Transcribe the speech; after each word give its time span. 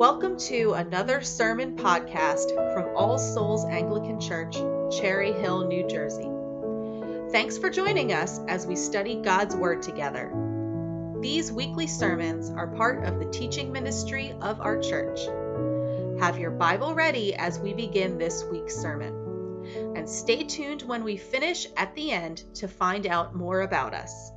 Welcome 0.00 0.38
to 0.38 0.72
another 0.72 1.20
sermon 1.20 1.76
podcast 1.76 2.54
from 2.72 2.96
All 2.96 3.18
Souls 3.18 3.66
Anglican 3.66 4.18
Church, 4.18 4.56
Cherry 4.98 5.30
Hill, 5.30 5.68
New 5.68 5.86
Jersey. 5.86 6.26
Thanks 7.30 7.58
for 7.58 7.68
joining 7.68 8.14
us 8.14 8.40
as 8.48 8.66
we 8.66 8.76
study 8.76 9.16
God's 9.16 9.54
Word 9.54 9.82
together. 9.82 10.32
These 11.20 11.52
weekly 11.52 11.86
sermons 11.86 12.48
are 12.48 12.68
part 12.68 13.04
of 13.04 13.18
the 13.18 13.30
teaching 13.30 13.72
ministry 13.72 14.32
of 14.40 14.62
our 14.62 14.80
church. 14.80 15.20
Have 16.18 16.38
your 16.38 16.52
Bible 16.52 16.94
ready 16.94 17.34
as 17.34 17.58
we 17.58 17.74
begin 17.74 18.16
this 18.16 18.42
week's 18.50 18.76
sermon. 18.76 19.66
And 19.94 20.08
stay 20.08 20.44
tuned 20.44 20.80
when 20.80 21.04
we 21.04 21.18
finish 21.18 21.66
at 21.76 21.94
the 21.94 22.10
end 22.10 22.42
to 22.54 22.68
find 22.68 23.06
out 23.06 23.34
more 23.34 23.60
about 23.60 23.92
us. 23.92 24.32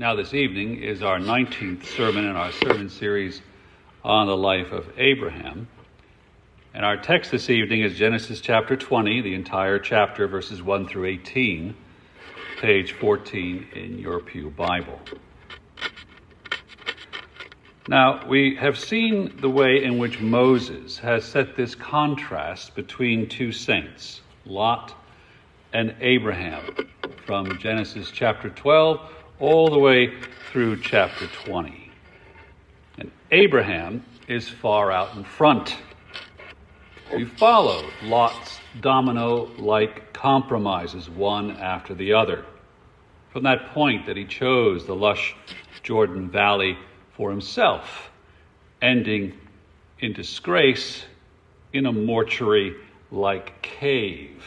Now, 0.00 0.14
this 0.14 0.32
evening 0.32 0.82
is 0.82 1.02
our 1.02 1.18
19th 1.18 1.84
sermon 1.84 2.24
in 2.24 2.34
our 2.34 2.52
sermon 2.52 2.88
series 2.88 3.42
on 4.02 4.28
the 4.28 4.36
life 4.36 4.72
of 4.72 4.88
Abraham. 4.96 5.68
And 6.72 6.86
our 6.86 6.96
text 6.96 7.30
this 7.30 7.50
evening 7.50 7.82
is 7.82 7.98
Genesis 7.98 8.40
chapter 8.40 8.76
20, 8.76 9.20
the 9.20 9.34
entire 9.34 9.78
chapter, 9.78 10.26
verses 10.26 10.62
1 10.62 10.88
through 10.88 11.04
18, 11.04 11.76
page 12.62 12.92
14 12.92 13.66
in 13.74 13.98
your 13.98 14.20
Pew 14.20 14.48
Bible. 14.48 14.98
Now, 17.86 18.26
we 18.26 18.54
have 18.54 18.78
seen 18.78 19.36
the 19.42 19.50
way 19.50 19.84
in 19.84 19.98
which 19.98 20.18
Moses 20.18 20.96
has 21.00 21.26
set 21.26 21.56
this 21.56 21.74
contrast 21.74 22.74
between 22.74 23.28
two 23.28 23.52
saints, 23.52 24.22
Lot 24.46 24.94
and 25.74 25.94
Abraham, 26.00 26.88
from 27.26 27.58
Genesis 27.58 28.10
chapter 28.10 28.48
12 28.48 29.19
all 29.40 29.70
the 29.70 29.78
way 29.78 30.12
through 30.52 30.78
chapter 30.82 31.26
20. 31.44 31.90
And 32.98 33.10
Abraham 33.30 34.04
is 34.28 34.48
far 34.48 34.92
out 34.92 35.16
in 35.16 35.24
front. 35.24 35.76
We 37.14 37.24
follow 37.24 37.88
Lot's 38.02 38.60
domino 38.80 39.50
like 39.56 40.12
compromises, 40.12 41.08
one 41.08 41.52
after 41.52 41.94
the 41.94 42.12
other. 42.12 42.44
From 43.32 43.44
that 43.44 43.72
point 43.72 44.06
that 44.06 44.16
he 44.16 44.26
chose 44.26 44.86
the 44.86 44.94
lush 44.94 45.34
Jordan 45.82 46.28
Valley 46.28 46.76
for 47.16 47.30
himself, 47.30 48.10
ending 48.82 49.32
in 50.00 50.12
disgrace 50.12 51.04
in 51.72 51.86
a 51.86 51.92
mortuary 51.92 52.76
like 53.10 53.62
cave. 53.62 54.44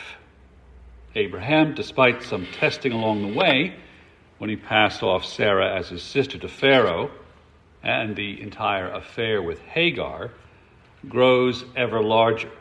Abraham, 1.16 1.74
despite 1.74 2.24
some 2.24 2.46
testing 2.54 2.92
along 2.92 3.22
the 3.22 3.38
way, 3.38 3.76
when 4.44 4.50
he 4.50 4.58
passed 4.58 5.02
off 5.02 5.24
Sarah 5.24 5.74
as 5.74 5.88
his 5.88 6.04
sister 6.04 6.38
to 6.38 6.50
Pharaoh, 6.50 7.10
and 7.82 8.14
the 8.14 8.42
entire 8.42 8.92
affair 8.92 9.42
with 9.42 9.62
Hagar, 9.62 10.32
grows 11.08 11.64
ever 11.78 12.04
larger. 12.04 12.52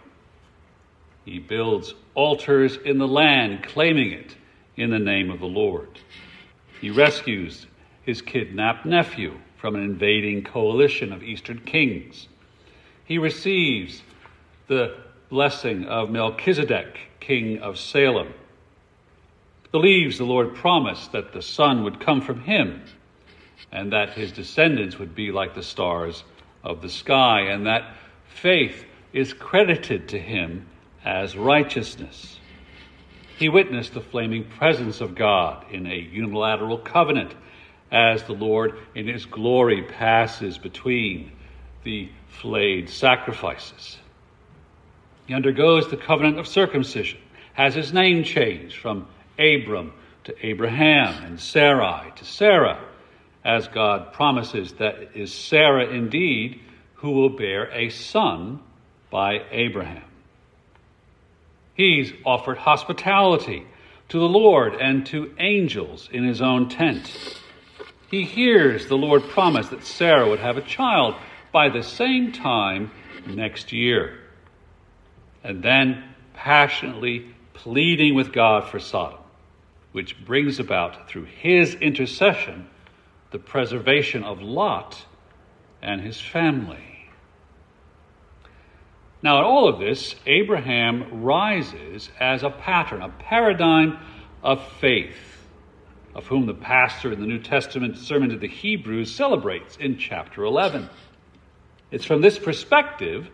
He 1.24 1.40
builds 1.40 1.92
altars 2.14 2.76
in 2.76 2.98
the 2.98 3.08
land, 3.08 3.64
claiming 3.64 4.12
it 4.12 4.36
in 4.76 4.90
the 4.90 5.00
name 5.00 5.28
of 5.28 5.40
the 5.40 5.46
Lord. 5.46 5.88
He 6.80 6.90
rescues 6.90 7.66
his 8.04 8.22
kidnapped 8.22 8.86
nephew 8.86 9.40
from 9.56 9.74
an 9.74 9.82
invading 9.82 10.44
coalition 10.44 11.12
of 11.12 11.24
eastern 11.24 11.58
kings. 11.62 12.28
He 13.04 13.18
receives 13.18 14.02
the 14.68 14.98
blessing 15.30 15.86
of 15.86 16.10
Melchizedek, 16.10 16.96
king 17.18 17.58
of 17.58 17.76
Salem, 17.76 18.34
believes 19.72 20.18
the 20.18 20.24
Lord 20.24 20.54
promised 20.54 21.12
that 21.12 21.32
the 21.32 21.42
son 21.42 21.82
would 21.82 21.98
come 21.98 22.20
from 22.20 22.40
him 22.42 22.82
and 23.72 23.92
that 23.92 24.10
his 24.10 24.30
descendants 24.30 24.98
would 24.98 25.14
be 25.14 25.32
like 25.32 25.54
the 25.54 25.62
stars 25.62 26.24
of 26.62 26.82
the 26.82 26.88
sky, 26.90 27.40
and 27.40 27.66
that 27.66 27.96
faith 28.28 28.84
is 29.12 29.32
credited 29.32 30.08
to 30.08 30.18
him 30.18 30.66
as 31.04 31.36
righteousness. 31.36 32.38
He 33.38 33.48
witnessed 33.48 33.94
the 33.94 34.00
flaming 34.00 34.44
presence 34.44 35.00
of 35.00 35.14
God 35.14 35.64
in 35.72 35.86
a 35.86 35.96
unilateral 35.96 36.78
covenant 36.78 37.34
as 37.90 38.22
the 38.24 38.34
Lord 38.34 38.78
in 38.94 39.08
his 39.08 39.24
glory 39.24 39.82
passes 39.82 40.58
between 40.58 41.32
the 41.82 42.10
flayed 42.28 42.88
sacrifices. 42.88 43.98
He 45.26 45.34
undergoes 45.34 45.88
the 45.88 45.96
covenant 45.96 46.38
of 46.38 46.46
circumcision, 46.46 47.18
has 47.54 47.74
his 47.74 47.92
name 47.92 48.22
changed 48.22 48.76
from 48.76 49.06
Abram 49.42 49.92
to 50.24 50.46
Abraham 50.46 51.24
and 51.24 51.40
Sarai 51.40 52.12
to 52.16 52.24
Sarah, 52.24 52.80
as 53.44 53.66
God 53.68 54.12
promises 54.12 54.74
that 54.74 54.94
it 54.96 55.10
is 55.14 55.34
Sarah 55.34 55.88
indeed 55.88 56.60
who 56.94 57.10
will 57.10 57.30
bear 57.30 57.70
a 57.72 57.88
son 57.90 58.60
by 59.10 59.42
Abraham. 59.50 60.04
He's 61.74 62.12
offered 62.24 62.58
hospitality 62.58 63.66
to 64.10 64.18
the 64.18 64.28
Lord 64.28 64.74
and 64.74 65.04
to 65.06 65.34
angels 65.38 66.08
in 66.12 66.24
his 66.24 66.40
own 66.40 66.68
tent. 66.68 67.40
He 68.10 68.24
hears 68.24 68.86
the 68.86 68.96
Lord 68.96 69.22
promise 69.30 69.68
that 69.70 69.84
Sarah 69.84 70.28
would 70.28 70.38
have 70.38 70.58
a 70.58 70.62
child 70.62 71.16
by 71.50 71.70
the 71.70 71.82
same 71.82 72.30
time 72.30 72.90
next 73.26 73.72
year. 73.72 74.18
And 75.42 75.62
then 75.62 76.04
passionately 76.34 77.26
pleading 77.54 78.14
with 78.14 78.32
God 78.32 78.68
for 78.68 78.78
Sodom 78.78 79.21
which 79.92 80.24
brings 80.24 80.58
about 80.58 81.08
through 81.08 81.24
his 81.24 81.74
intercession 81.74 82.68
the 83.30 83.38
preservation 83.38 84.24
of 84.24 84.42
Lot 84.42 85.04
and 85.80 86.00
his 86.00 86.20
family. 86.20 87.08
Now, 89.22 89.38
in 89.38 89.44
all 89.44 89.68
of 89.68 89.78
this, 89.78 90.16
Abraham 90.26 91.22
rises 91.22 92.10
as 92.18 92.42
a 92.42 92.50
pattern, 92.50 93.02
a 93.02 93.08
paradigm 93.08 93.98
of 94.42 94.66
faith, 94.80 95.46
of 96.14 96.26
whom 96.26 96.46
the 96.46 96.54
pastor 96.54 97.12
in 97.12 97.20
the 97.20 97.26
New 97.26 97.38
Testament 97.38 97.96
Sermon 97.96 98.30
to 98.30 98.36
the 98.36 98.48
Hebrews 98.48 99.14
celebrates 99.14 99.76
in 99.76 99.96
chapter 99.96 100.44
11. 100.44 100.90
It's 101.90 102.04
from 102.04 102.20
this 102.20 102.38
perspective 102.38 103.30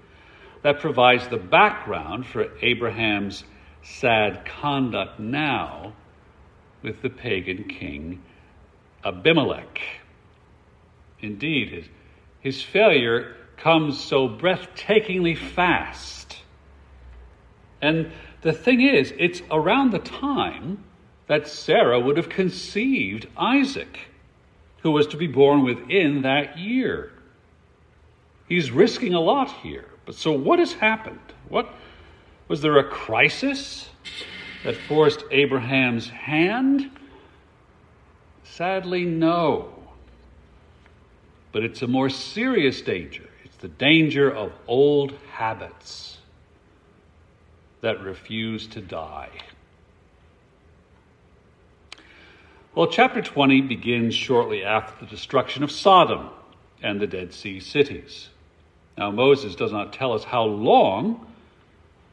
that 0.63 0.81
provides 0.81 1.29
the 1.29 1.39
background 1.39 2.27
for 2.27 2.49
Abraham's 2.61 3.45
sad 3.83 4.45
conduct 4.45 5.19
now 5.19 5.95
with 6.83 7.03
the 7.03 7.11
pagan 7.11 7.65
king 7.65 8.22
Abimelech. 9.05 9.81
Indeed, 11.21 11.69
his, 11.71 11.84
his 12.41 12.62
failure 12.62 13.37
comes 13.56 13.99
so 13.99 14.28
breathtakingly 14.28 15.37
fast. 15.37 16.38
And 17.81 18.12
the 18.43 18.53
thing 18.53 18.81
is, 18.81 19.12
it's 19.19 19.43
around 19.50 19.93
the 19.93 19.99
time 19.99 20.84
that 21.27 21.49
Sarah 21.49 22.00
would 22.00 22.17
have 22.17 22.28
conceived 22.28 23.27
Isaac, 23.37 23.99
who 24.83 24.91
was 24.91 25.06
to 25.09 25.17
be 25.17 25.27
born 25.27 25.65
within 25.65 26.22
that 26.22 26.59
year. 26.59 27.12
He's 28.49 28.71
risking 28.71 29.15
a 29.15 29.21
lot 29.21 29.50
here. 29.50 29.87
But 30.06 30.15
so 30.15 30.33
what 30.33 30.59
has 30.59 30.72
happened? 30.72 31.21
What 31.49 31.69
was 32.49 32.62
there 32.62 32.78
a 32.78 32.84
crisis? 32.84 33.91
That 34.65 34.77
forced 34.77 35.25
Abraham's 35.31 36.09
hand? 36.09 36.91
Sadly, 38.45 39.05
no. 39.05 39.73
But 41.53 41.65
it's 41.65 41.83
a 41.83 41.87
more 41.87 42.11
serious 42.11 42.81
danger. 42.83 43.29
It's 43.45 43.57
the 43.57 43.69
danger 43.69 44.31
of 44.31 44.53
old 44.67 45.15
habits 45.33 46.19
that 47.81 48.03
refuse 48.03 48.67
to 48.69 48.81
die. 48.81 49.31
Well, 52.75 52.88
chapter 52.88 53.23
20 53.23 53.62
begins 53.62 54.15
shortly 54.15 54.65
after 54.65 55.05
the 55.05 55.11
destruction 55.11 55.62
of 55.62 55.73
Sodom 55.73 56.31
and 56.82 57.00
the 57.00 57.06
Dead 57.06 57.32
Sea 57.32 57.61
cities. 57.61 58.29
Now, 58.97 59.11
Moses 59.11 59.55
does 59.55 59.73
not 59.73 59.93
tell 59.93 60.12
us 60.12 60.25
how 60.25 60.44
long 60.44 61.28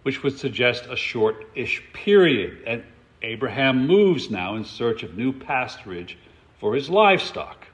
which 0.05 0.21
would 0.21 0.37
suggest 0.37 0.85
a 0.87 0.95
short 0.95 1.47
ish 1.55 1.81
period. 1.91 2.61
And 2.67 2.83
Abraham 3.23 3.87
moves 3.87 4.29
now 4.29 4.55
in 4.55 4.63
search 4.63 5.01
of 5.01 5.17
new 5.17 5.33
pasturage 5.33 6.13
for 6.59 6.75
his 6.75 6.91
livestock. 6.91 7.65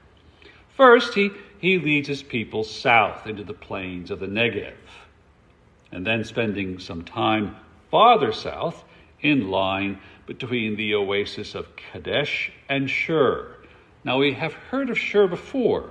First, 0.74 1.12
he, 1.12 1.30
he 1.58 1.78
leads 1.78 2.08
his 2.08 2.22
people 2.22 2.64
south 2.64 3.26
into 3.26 3.44
the 3.44 3.52
plains 3.52 4.10
of 4.10 4.18
the 4.18 4.26
Negev, 4.26 4.72
and 5.92 6.06
then 6.06 6.24
spending 6.24 6.78
some 6.78 7.04
time 7.04 7.54
farther 7.90 8.32
south 8.32 8.82
in 9.20 9.50
line 9.50 9.98
between 10.24 10.76
the 10.76 10.94
oasis 10.94 11.54
of 11.54 11.76
Kadesh 11.76 12.50
and 12.66 12.88
Shur. 12.88 13.56
Now, 14.04 14.18
we 14.18 14.32
have 14.32 14.54
heard 14.54 14.88
of 14.88 14.98
Shur 14.98 15.26
before. 15.26 15.90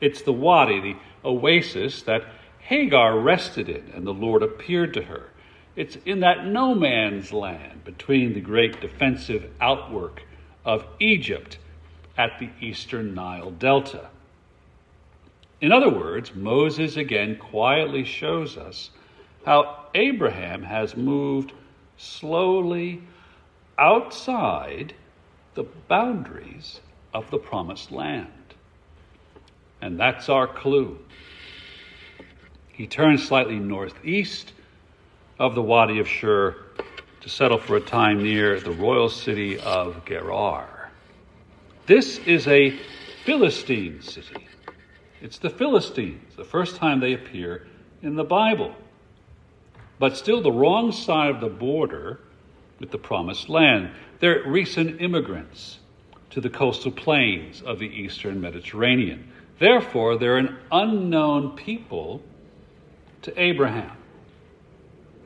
It's 0.00 0.22
the 0.22 0.32
wadi, 0.32 0.80
the 0.80 0.96
oasis 1.24 2.02
that 2.02 2.24
Hagar 2.58 3.16
rested 3.16 3.68
in, 3.68 3.92
and 3.94 4.04
the 4.04 4.12
Lord 4.12 4.42
appeared 4.42 4.92
to 4.94 5.02
her. 5.02 5.30
It's 5.76 5.98
in 6.06 6.20
that 6.20 6.46
no 6.46 6.74
man's 6.74 7.32
land 7.32 7.84
between 7.84 8.32
the 8.32 8.40
great 8.40 8.80
defensive 8.80 9.50
outwork 9.60 10.22
of 10.64 10.86
Egypt 10.98 11.58
at 12.16 12.38
the 12.38 12.48
eastern 12.60 13.14
Nile 13.14 13.50
Delta. 13.50 14.08
In 15.60 15.72
other 15.72 15.90
words, 15.90 16.34
Moses 16.34 16.96
again 16.96 17.36
quietly 17.36 18.04
shows 18.04 18.56
us 18.56 18.90
how 19.44 19.84
Abraham 19.94 20.62
has 20.62 20.96
moved 20.96 21.52
slowly 21.98 23.02
outside 23.78 24.94
the 25.54 25.64
boundaries 25.88 26.80
of 27.12 27.30
the 27.30 27.38
promised 27.38 27.92
land. 27.92 28.28
And 29.82 30.00
that's 30.00 30.28
our 30.28 30.46
clue. 30.46 30.98
He 32.72 32.86
turns 32.86 33.26
slightly 33.26 33.58
northeast 33.58 34.52
of 35.38 35.54
the 35.54 35.62
Wadi 35.62 35.98
of 35.98 36.08
Shur 36.08 36.56
to 37.20 37.28
settle 37.28 37.58
for 37.58 37.76
a 37.76 37.80
time 37.80 38.22
near 38.22 38.58
the 38.60 38.70
royal 38.70 39.08
city 39.08 39.58
of 39.58 40.04
Gerar. 40.04 40.90
This 41.86 42.18
is 42.18 42.46
a 42.48 42.78
Philistine 43.24 44.00
city. 44.00 44.46
It's 45.20 45.38
the 45.38 45.50
Philistines, 45.50 46.36
the 46.36 46.44
first 46.44 46.76
time 46.76 47.00
they 47.00 47.12
appear 47.12 47.66
in 48.02 48.14
the 48.16 48.24
Bible. 48.24 48.74
But 49.98 50.16
still 50.16 50.42
the 50.42 50.52
wrong 50.52 50.92
side 50.92 51.34
of 51.34 51.40
the 51.40 51.48
border 51.48 52.20
with 52.78 52.90
the 52.90 52.98
promised 52.98 53.48
land. 53.48 53.90
They're 54.20 54.42
recent 54.46 55.00
immigrants 55.00 55.78
to 56.30 56.40
the 56.40 56.50
coastal 56.50 56.92
plains 56.92 57.62
of 57.62 57.78
the 57.78 57.86
eastern 57.86 58.40
Mediterranean. 58.40 59.30
Therefore, 59.58 60.18
they're 60.18 60.36
an 60.36 60.56
unknown 60.70 61.56
people 61.56 62.22
to 63.22 63.40
Abraham. 63.40 63.96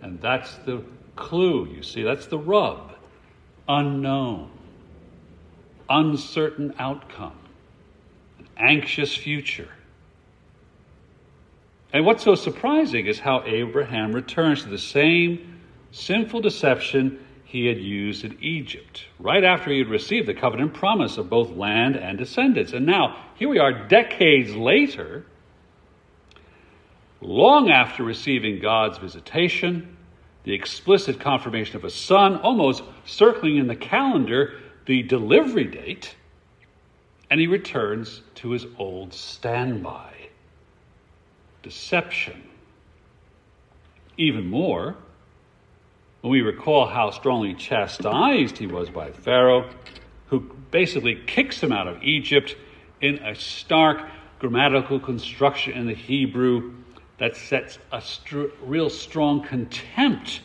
And 0.03 0.21
that's 0.21 0.55
the 0.67 0.83
clue, 1.17 1.67
you 1.67 1.83
see, 1.83 2.03
that's 2.03 2.27
the 2.27 2.39
rub. 2.39 2.93
Unknown, 3.69 4.51
uncertain 5.89 6.75
outcome, 6.79 7.39
an 8.39 8.49
anxious 8.57 9.15
future. 9.15 9.69
And 11.93 12.07
what's 12.07 12.25
so 12.25 12.35
surprising 12.35 13.07
is 13.07 13.21
how 13.21 13.43
Abraham 13.45 14.13
returns 14.13 14.63
to 14.63 14.69
the 14.69 14.79
same 14.79 15.61
sinful 15.91 16.41
deception 16.41 17.25
he 17.45 17.67
had 17.67 17.79
used 17.79 18.25
in 18.25 18.39
Egypt, 18.41 19.07
right 19.19 19.43
after 19.43 19.73
he 19.73 19.79
had 19.79 19.89
received 19.89 20.29
the 20.29 20.35
covenant 20.35 20.73
promise 20.73 21.19
of 21.19 21.29
both 21.29 21.51
land 21.51 21.97
and 21.97 22.17
descendants. 22.17 22.73
And 22.73 22.87
now, 22.87 23.25
here 23.35 23.49
we 23.49 23.59
are 23.59 23.89
decades 23.89 24.55
later, 24.55 25.27
long 27.21 27.71
after 27.71 28.03
receiving 28.03 28.61
God's 28.61 28.99
visitation, 28.99 29.97
the 30.45 30.55
explicit 30.55 31.21
confirmation 31.21 31.77
of 31.77 31.85
a 31.85 31.91
son, 31.91 32.37
almost 32.37 32.83
circling 33.05 33.57
in 33.57 33.67
the 33.67 33.77
calendar 33.77 34.55
the 34.87 35.03
delivery 35.03 35.65
date, 35.65 36.17
and 37.31 37.41
he 37.41 37.47
returns 37.47 38.23
to 38.37 38.51
his 38.51 38.67
old 38.79 39.13
standby 39.13 40.15
deception. 41.63 42.43
Even 44.17 44.49
more, 44.49 44.97
when 46.23 46.31
we 46.31 46.41
recall 46.41 46.87
how 46.87 47.11
strongly 47.11 47.55
chastised 47.55 48.59
he 48.59 48.67
was 48.67 48.91
by 48.91 49.11
Pharaoh, 49.11 49.71
who 50.29 50.41
basically 50.71 51.23
kicks 51.27 51.63
him 51.63 51.73
out 51.73 51.87
of 51.87 52.03
Egypt 52.03 52.57
in 53.01 53.17
a 53.19 53.35
stark 53.35 54.09
grammatical 54.39 54.99
construction 54.99 55.73
in 55.75 55.87
the 55.87 55.95
Hebrew 55.95 56.80
that 57.21 57.37
sets 57.37 57.79
a 57.93 58.03
real 58.63 58.89
strong 58.89 59.43
contempt 59.43 60.41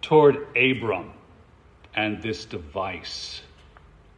toward 0.00 0.48
Abram 0.56 1.12
and 1.94 2.20
this 2.22 2.46
device 2.46 3.42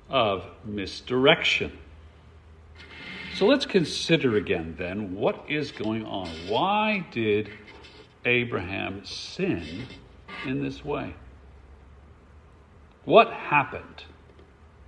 of 0.08 0.44
misdirection. 0.64 1.76
So 3.34 3.46
let's 3.46 3.66
consider 3.66 4.36
again 4.36 4.76
then 4.78 5.16
what 5.16 5.44
is 5.48 5.72
going 5.72 6.06
on. 6.06 6.28
Why 6.48 7.04
did 7.10 7.50
Abraham 8.24 9.04
sin 9.04 9.86
in 10.46 10.62
this 10.62 10.84
way? 10.84 11.14
What 13.04 13.32
happened 13.32 14.04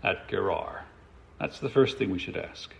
at 0.04 0.28
Gerar? 0.28 0.84
That's 1.40 1.58
the 1.58 1.68
first 1.68 1.98
thing 1.98 2.10
we 2.10 2.20
should 2.20 2.36
ask. 2.36 2.72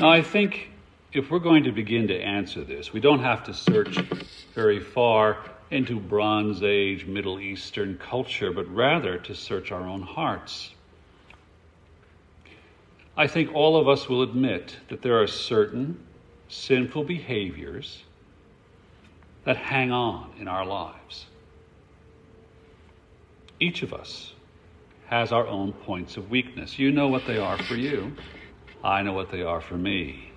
Now, 0.00 0.10
I 0.10 0.22
think 0.22 0.71
if 1.12 1.30
we're 1.30 1.38
going 1.38 1.64
to 1.64 1.72
begin 1.72 2.08
to 2.08 2.18
answer 2.18 2.64
this, 2.64 2.92
we 2.92 3.00
don't 3.00 3.20
have 3.20 3.44
to 3.44 3.52
search 3.52 3.98
very 4.54 4.80
far 4.80 5.38
into 5.70 6.00
Bronze 6.00 6.62
Age 6.62 7.06
Middle 7.06 7.38
Eastern 7.38 7.98
culture, 7.98 8.50
but 8.50 8.66
rather 8.74 9.18
to 9.18 9.34
search 9.34 9.72
our 9.72 9.82
own 9.82 10.02
hearts. 10.02 10.70
I 13.16 13.26
think 13.26 13.54
all 13.54 13.76
of 13.76 13.88
us 13.88 14.08
will 14.08 14.22
admit 14.22 14.78
that 14.88 15.02
there 15.02 15.20
are 15.20 15.26
certain 15.26 15.98
sinful 16.48 17.04
behaviors 17.04 18.02
that 19.44 19.56
hang 19.56 19.90
on 19.90 20.32
in 20.38 20.48
our 20.48 20.64
lives. 20.64 21.26
Each 23.60 23.82
of 23.82 23.92
us 23.92 24.32
has 25.06 25.30
our 25.30 25.46
own 25.46 25.72
points 25.72 26.16
of 26.16 26.30
weakness. 26.30 26.78
You 26.78 26.90
know 26.90 27.08
what 27.08 27.26
they 27.26 27.36
are 27.36 27.58
for 27.58 27.74
you, 27.74 28.12
I 28.82 29.02
know 29.02 29.12
what 29.12 29.30
they 29.30 29.42
are 29.42 29.60
for 29.60 29.76
me. 29.76 30.31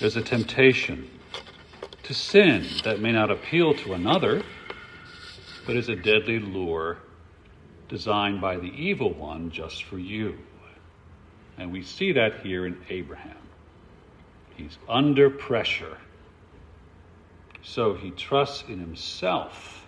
There's 0.00 0.16
a 0.16 0.22
temptation 0.22 1.10
to 2.04 2.14
sin 2.14 2.66
that 2.84 3.00
may 3.00 3.12
not 3.12 3.30
appeal 3.30 3.74
to 3.74 3.92
another, 3.92 4.42
but 5.66 5.76
is 5.76 5.88
a 5.88 5.96
deadly 5.96 6.38
lure 6.38 6.98
designed 7.88 8.40
by 8.40 8.56
the 8.56 8.70
evil 8.70 9.12
one 9.12 9.50
just 9.50 9.84
for 9.84 9.98
you. 9.98 10.36
And 11.56 11.72
we 11.72 11.82
see 11.82 12.12
that 12.12 12.40
here 12.40 12.66
in 12.66 12.78
Abraham. 12.88 13.36
He's 14.56 14.78
under 14.88 15.30
pressure 15.30 15.98
so 17.68 17.94
he 17.94 18.10
trusts 18.12 18.64
in 18.68 18.78
himself 18.78 19.86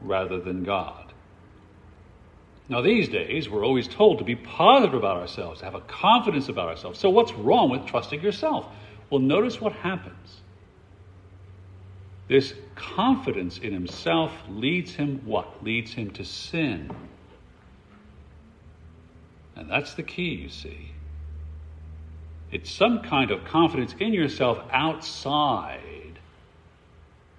rather 0.00 0.40
than 0.40 0.64
God. 0.64 1.11
Now, 2.68 2.80
these 2.80 3.08
days, 3.08 3.50
we're 3.50 3.64
always 3.64 3.88
told 3.88 4.18
to 4.18 4.24
be 4.24 4.36
positive 4.36 4.94
about 4.94 5.16
ourselves, 5.16 5.60
to 5.60 5.64
have 5.64 5.74
a 5.74 5.80
confidence 5.80 6.48
about 6.48 6.68
ourselves. 6.68 6.98
So, 6.98 7.10
what's 7.10 7.32
wrong 7.32 7.70
with 7.70 7.86
trusting 7.86 8.22
yourself? 8.22 8.66
Well, 9.10 9.20
notice 9.20 9.60
what 9.60 9.72
happens. 9.72 10.40
This 12.28 12.54
confidence 12.76 13.58
in 13.58 13.72
himself 13.72 14.32
leads 14.48 14.94
him 14.94 15.20
what? 15.24 15.62
Leads 15.62 15.92
him 15.92 16.10
to 16.12 16.24
sin. 16.24 16.90
And 19.56 19.70
that's 19.70 19.94
the 19.94 20.02
key, 20.02 20.34
you 20.34 20.48
see. 20.48 20.92
It's 22.50 22.70
some 22.70 23.00
kind 23.00 23.30
of 23.30 23.44
confidence 23.44 23.94
in 23.98 24.14
yourself 24.14 24.58
outside 24.70 26.18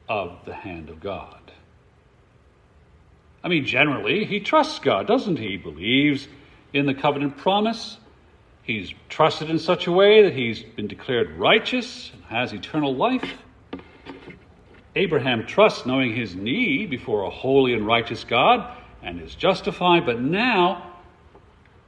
of 0.08 0.44
the 0.46 0.54
hand 0.54 0.90
of 0.90 1.00
God. 1.00 1.43
I 3.44 3.50
mean, 3.50 3.66
generally, 3.66 4.26
he 4.26 4.40
trusts 4.40 4.80
God, 4.80 5.06
doesn't 5.06 5.38
he? 5.38 5.50
He 5.50 5.58
believes 5.58 6.28
in 6.72 6.86
the 6.86 6.94
covenant 6.94 7.38
promise. 7.38 7.98
He's 8.64 8.94
trusted 9.10 9.50
in 9.50 9.60
such 9.60 9.88
a 9.88 9.92
way 9.92 10.24
that 10.24 10.34
he's 10.34 10.64
been 10.64 10.88
declared 10.88 11.38
righteous 11.38 12.12
and 12.14 12.24
has 12.26 12.54
eternal 12.54 12.96
life. 12.96 13.34
Abraham 14.96 15.46
trusts 15.46 15.86
knowing 15.86 16.16
his 16.16 16.36
need 16.36 16.90
before 16.90 17.24
a 17.24 17.30
holy 17.30 17.74
and 17.74 17.86
righteous 17.86 18.24
God 18.24 18.78
and 19.02 19.20
is 19.20 19.36
justified, 19.36 20.06
but 20.06 20.22
now 20.22 20.94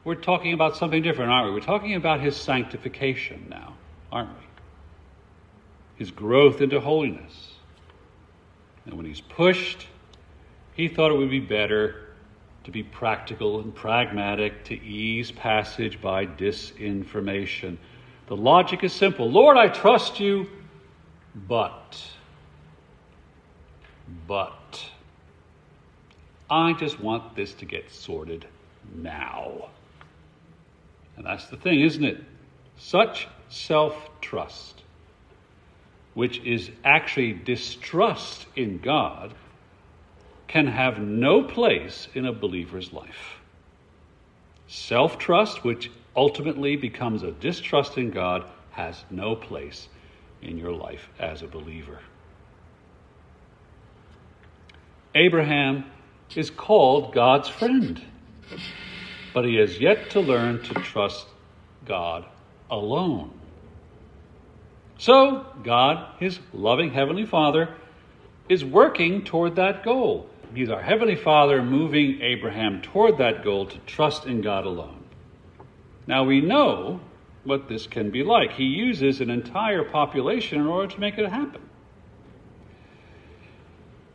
we're 0.04 0.16
talking 0.16 0.54
about 0.54 0.76
something 0.76 1.02
different, 1.02 1.32
aren't 1.32 1.48
we? 1.48 1.54
We're 1.54 1.66
talking 1.66 1.96
about 1.96 2.20
his 2.20 2.36
sanctification 2.36 3.48
now, 3.50 3.76
aren't 4.12 4.30
we? 4.30 4.46
His 5.96 6.12
growth 6.12 6.60
into 6.62 6.82
holiness. 6.82 7.54
And 8.86 8.96
when 8.96 9.06
he's 9.06 9.22
pushed, 9.22 9.88
he 10.76 10.88
thought 10.88 11.12
it 11.12 11.18
would 11.18 11.30
be 11.30 11.40
better 11.40 12.10
to 12.64 12.72
be 12.72 12.84
practical 12.84 13.60
and 13.60 13.74
pragmatic, 13.74 14.64
to 14.66 14.74
ease 14.74 15.32
passage 15.32 16.02
by 16.02 16.26
disinformation. 16.26 17.78
The 18.28 18.36
logic 18.36 18.84
is 18.84 18.92
simple 18.92 19.30
Lord, 19.30 19.58
I 19.58 19.68
trust 19.68 20.20
you, 20.20 20.48
but, 21.48 22.04
but, 24.28 24.86
I 26.50 26.74
just 26.74 27.00
want 27.00 27.36
this 27.36 27.54
to 27.54 27.66
get 27.66 27.92
sorted 27.92 28.46
now. 28.96 29.70
And 31.18 31.26
that's 31.26 31.48
the 31.48 31.58
thing, 31.58 31.82
isn't 31.82 32.04
it? 32.04 32.24
Such 32.78 33.28
self 33.50 34.10
trust 34.22 34.82
which 36.16 36.40
is 36.40 36.72
actually 36.84 37.34
distrust 37.34 38.48
in 38.56 38.80
God, 38.80 39.34
can 40.48 40.68
have 40.68 41.00
no 41.00 41.44
place 41.44 42.08
in 42.14 42.26
a 42.26 42.34
believer's 42.34 42.94
life. 42.94 43.40
Self 44.68 45.18
trust, 45.18 45.64
which 45.64 45.92
ultimately 46.16 46.76
becomes 46.76 47.24
a 47.24 47.32
distrust 47.32 47.98
in 47.98 48.12
God, 48.12 48.50
has 48.72 49.04
no 49.10 49.36
place 49.36 49.88
in 50.42 50.58
your 50.58 50.74
life 50.74 51.10
as 51.20 51.42
a 51.42 51.48
believer. 51.48 52.00
Abraham 55.14 55.86
is 56.36 56.50
called 56.50 57.14
God's 57.14 57.50
friend. 57.50 58.02
but 59.34 59.46
he 59.46 59.56
has 59.56 59.80
yet 59.80 60.10
to 60.12 60.20
learn 60.22 60.62
to 60.64 60.74
trust 60.76 61.28
God 61.86 62.26
alone. 62.70 63.32
So, 64.98 65.46
God, 65.64 66.08
his 66.20 66.40
loving 66.54 66.92
Heavenly 66.92 67.26
Father, 67.26 67.76
is 68.48 68.64
working 68.64 69.24
toward 69.24 69.58
that 69.58 69.84
goal. 69.84 70.30
He's 70.56 70.70
our 70.70 70.82
Heavenly 70.82 71.16
Father 71.16 71.62
moving 71.62 72.22
Abraham 72.22 72.82
toward 72.82 73.18
that 73.18 73.44
goal 73.44 73.66
to 73.66 73.78
trust 73.80 74.26
in 74.26 74.42
God 74.42 74.66
alone. 74.66 75.04
Now, 76.08 76.24
we 76.24 76.40
know 76.40 77.02
what 77.44 77.68
this 77.68 77.88
can 77.88 78.10
be 78.10 78.24
like. 78.24 78.54
He 78.54 78.64
uses 78.64 79.20
an 79.20 79.30
entire 79.30 79.84
population 79.84 80.62
in 80.62 80.68
order 80.68 80.94
to 80.94 81.00
make 81.00 81.18
it 81.18 81.30
happen 81.30 81.62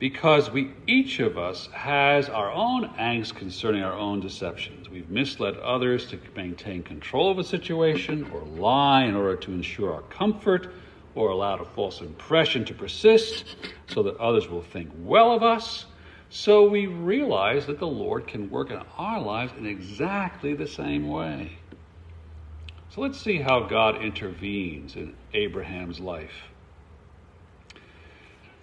because 0.01 0.51
we 0.51 0.73
each 0.87 1.21
of 1.21 1.37
us 1.37 1.69
has 1.73 2.31
our 2.31 2.51
own 2.51 2.89
angst 2.99 3.35
concerning 3.35 3.83
our 3.83 3.93
own 3.93 4.19
deceptions. 4.19 4.89
We've 4.89 5.11
misled 5.11 5.59
others 5.59 6.07
to 6.09 6.19
maintain 6.35 6.83
control 6.83 7.31
of 7.31 7.39
a 7.39 7.45
situation, 7.45 8.29
or 8.33 8.41
lie 8.41 9.05
in 9.05 9.15
order 9.15 9.37
to 9.37 9.53
ensure 9.53 9.93
our 9.93 10.03
comfort, 10.03 10.73
or 11.15 11.29
allowed 11.29 11.61
a 11.61 11.67
false 11.67 12.01
impression 12.01 12.65
to 12.65 12.75
persist 12.75 13.57
so 13.89 14.03
that 14.05 14.17
others 14.17 14.49
will 14.49 14.63
think 14.63 14.91
well 15.01 15.33
of 15.33 15.43
us. 15.43 15.85
So 16.33 16.69
we 16.69 16.87
realize 16.87 17.67
that 17.67 17.81
the 17.81 17.89
Lord 17.89 18.29
can 18.29 18.51
work 18.51 18.71
in 18.71 18.81
our 18.97 19.21
lives 19.21 19.53
in 19.59 19.67
exactly 19.67 20.55
the 20.55 20.67
same 20.67 21.09
way. 21.09 21.59
So 22.91 23.01
let's 23.01 23.21
see 23.21 23.39
how 23.39 23.67
God 23.67 24.03
intervenes 24.03 24.95
in 24.95 25.15
Abraham's 25.35 25.99
life. 25.99 26.49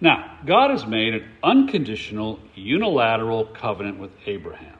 Now, 0.00 0.38
God 0.46 0.70
has 0.70 0.86
made 0.86 1.14
an 1.14 1.28
unconditional, 1.42 2.38
unilateral 2.54 3.44
covenant 3.46 3.98
with 3.98 4.12
Abraham. 4.26 4.78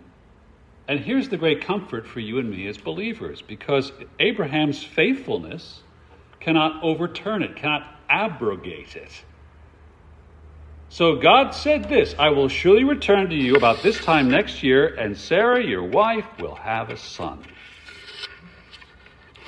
And 0.86 1.00
here's 1.00 1.28
the 1.28 1.36
great 1.36 1.60
comfort 1.60 2.06
for 2.06 2.20
you 2.20 2.38
and 2.38 2.50
me 2.50 2.66
as 2.68 2.78
believers 2.78 3.42
because 3.42 3.92
Abraham's 4.18 4.82
faithfulness 4.82 5.82
cannot 6.40 6.82
overturn 6.82 7.42
it, 7.42 7.56
cannot 7.56 7.86
abrogate 8.08 8.96
it. 8.96 9.24
So 10.90 11.16
God 11.16 11.50
said 11.54 11.88
this 11.88 12.14
I 12.18 12.30
will 12.30 12.48
surely 12.48 12.84
return 12.84 13.28
to 13.30 13.36
you 13.36 13.56
about 13.56 13.82
this 13.82 13.98
time 13.98 14.30
next 14.30 14.62
year, 14.62 14.94
and 14.94 15.16
Sarah, 15.16 15.64
your 15.64 15.84
wife, 15.84 16.26
will 16.40 16.54
have 16.54 16.90
a 16.90 16.96
son. 16.96 17.44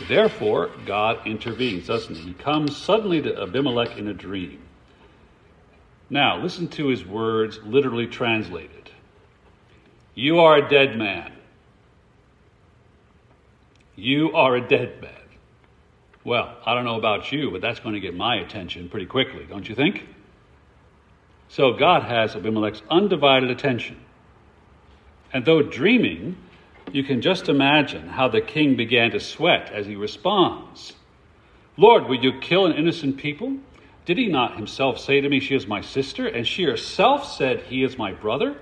Therefore, 0.08 0.70
God 0.86 1.26
intervenes, 1.26 1.86
doesn't 1.86 2.14
he? 2.14 2.22
He 2.28 2.34
comes 2.34 2.76
suddenly 2.76 3.20
to 3.22 3.42
Abimelech 3.42 3.96
in 3.96 4.08
a 4.08 4.14
dream. 4.14 4.60
Now, 6.08 6.40
listen 6.42 6.68
to 6.68 6.88
his 6.88 7.04
words 7.04 7.60
literally 7.64 8.06
translated 8.06 8.90
You 10.14 10.40
are 10.40 10.56
a 10.56 10.68
dead 10.68 10.96
man. 10.96 11.32
You 13.96 14.32
are 14.32 14.56
a 14.56 14.66
dead 14.66 15.00
man. 15.00 15.12
Well, 16.24 16.56
I 16.64 16.74
don't 16.74 16.84
know 16.84 16.96
about 16.96 17.32
you, 17.32 17.50
but 17.50 17.60
that's 17.60 17.80
going 17.80 17.94
to 17.94 18.00
get 18.00 18.14
my 18.14 18.36
attention 18.36 18.88
pretty 18.88 19.06
quickly, 19.06 19.46
don't 19.48 19.68
you 19.68 19.74
think? 19.74 20.06
So 21.50 21.72
God 21.72 22.04
has 22.04 22.36
Abimelech's 22.36 22.82
undivided 22.88 23.50
attention. 23.50 23.96
And 25.32 25.44
though 25.44 25.62
dreaming, 25.62 26.36
you 26.92 27.02
can 27.02 27.20
just 27.20 27.48
imagine 27.48 28.08
how 28.08 28.28
the 28.28 28.40
king 28.40 28.76
began 28.76 29.10
to 29.10 29.20
sweat 29.20 29.70
as 29.72 29.86
he 29.86 29.96
responds 29.96 30.94
Lord, 31.76 32.08
will 32.08 32.22
you 32.22 32.38
kill 32.40 32.66
an 32.66 32.72
innocent 32.72 33.16
people? 33.16 33.56
Did 34.04 34.18
he 34.18 34.26
not 34.26 34.56
himself 34.56 34.98
say 34.98 35.20
to 35.20 35.28
me, 35.28 35.40
She 35.40 35.54
is 35.54 35.66
my 35.66 35.80
sister? 35.80 36.26
And 36.26 36.46
she 36.46 36.64
herself 36.64 37.24
said, 37.24 37.60
He 37.62 37.82
is 37.82 37.96
my 37.96 38.12
brother? 38.12 38.56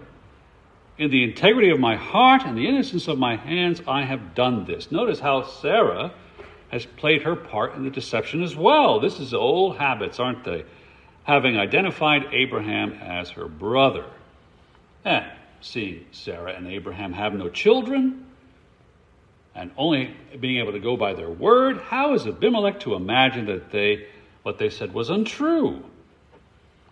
In 0.99 1.11
the 1.11 1.25
integrity 1.25 1.71
of 1.71 1.81
my 1.81 1.97
heart 1.97 2.43
and 2.45 2.57
the 2.57 2.69
innocence 2.69 3.09
of 3.09 3.19
my 3.19 3.37
hands, 3.37 3.83
I 3.89 4.03
have 4.03 4.35
done 4.35 4.67
this. 4.67 4.93
Notice 4.93 5.21
how 5.21 5.43
Sarah 5.43 6.13
has 6.71 6.87
played 6.87 7.23
her 7.23 7.35
part 7.35 7.75
in 7.75 7.85
the 7.85 7.91
deception 7.91 8.43
as 8.43 8.55
well. 8.55 9.01
This 9.01 9.19
is 9.19 9.35
old 9.35 9.79
habits, 9.79 10.21
aren't 10.21 10.45
they? 10.45 10.65
Having 11.29 11.59
identified 11.59 12.33
Abraham 12.33 12.95
as 12.95 13.29
her 13.31 13.47
brother. 13.47 14.07
And 15.05 15.27
seeing 15.61 16.07
Sarah 16.11 16.55
and 16.55 16.67
Abraham 16.67 17.13
have 17.13 17.35
no 17.35 17.51
children, 17.51 18.25
and 19.55 19.71
only 19.77 20.17
being 20.41 20.59
able 20.59 20.73
to 20.73 20.81
go 20.81 20.97
by 20.97 21.13
their 21.13 21.29
word, 21.29 21.83
how 21.83 22.15
is 22.15 22.27
Abimelech 22.27 22.81
to 22.81 22.95
imagine 22.95 23.45
that 23.47 23.71
they 23.71 24.07
what 24.43 24.57
they 24.57 24.71
said 24.71 24.95
was 24.95 25.11
untrue. 25.11 25.85